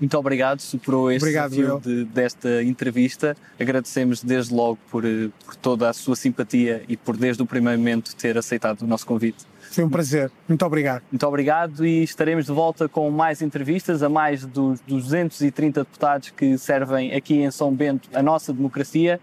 Muito 0.04 0.18
obrigado, 0.18 0.60
superou 0.60 1.10
este 1.10 1.24
obrigado, 1.24 1.52
desafio 1.52 1.80
de, 1.80 2.04
desta 2.04 2.62
entrevista. 2.62 3.38
Agradecemos 3.58 4.22
desde 4.22 4.54
logo 4.54 4.78
por, 4.92 5.06
eh, 5.06 5.30
por 5.46 5.56
toda 5.56 5.90
a 5.90 5.94
sua 5.94 6.14
simpatia 6.18 6.84
e 6.90 6.98
por 6.98 7.16
desde 7.16 7.42
o 7.42 7.46
primeiro 7.46 7.80
momento 7.80 8.14
ter 8.14 8.38
aceitado 8.38 8.82
o 8.82 8.86
nosso 8.86 9.08
convite. 9.08 9.46
Foi 9.72 9.82
um 9.82 9.90
prazer. 9.90 10.30
Muito 10.46 10.66
obrigado. 10.66 11.04
Muito 11.10 11.26
obrigado 11.26 11.86
e 11.86 12.04
estaremos 12.04 12.48
de 12.48 12.52
volta 12.52 12.90
com 12.90 13.10
mais 13.10 13.42
entrevistas 13.42 14.04
a 14.04 14.10
mais 14.10 14.46
dos 14.46 14.82
230 14.82 15.86
deputados 15.86 16.32
que 16.32 16.58
servem 16.58 17.16
aqui 17.16 17.36
em 17.36 17.50
São 17.50 17.74
Bento 17.74 18.10
a 18.14 18.22
nossa 18.22 18.52
democracia. 18.52 19.22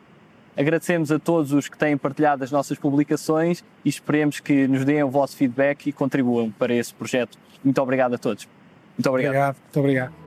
Agradecemos 0.57 1.13
a 1.13 1.19
todos 1.19 1.53
os 1.53 1.69
que 1.69 1.77
têm 1.77 1.95
partilhado 1.95 2.43
as 2.43 2.51
nossas 2.51 2.79
publicações 2.79 3.63
e 3.85 3.91
esperemos 3.91 4.41
que 4.41 4.67
nos 4.67 4.87
deem 4.87 5.03
o 5.03 5.11
vosso 5.11 5.37
feedback 5.37 5.89
e 5.89 5.93
contribuam 5.93 6.51
para 6.51 6.73
esse 6.73 6.95
projeto. 6.95 7.37
Muito 7.63 7.83
obrigado 7.83 8.15
a 8.15 8.19
todos. 8.19 8.49
Muito 8.97 9.11
obrigado. 9.11 9.35
Obrigado. 9.35 9.57
Muito 9.57 9.79
obrigado. 9.79 10.20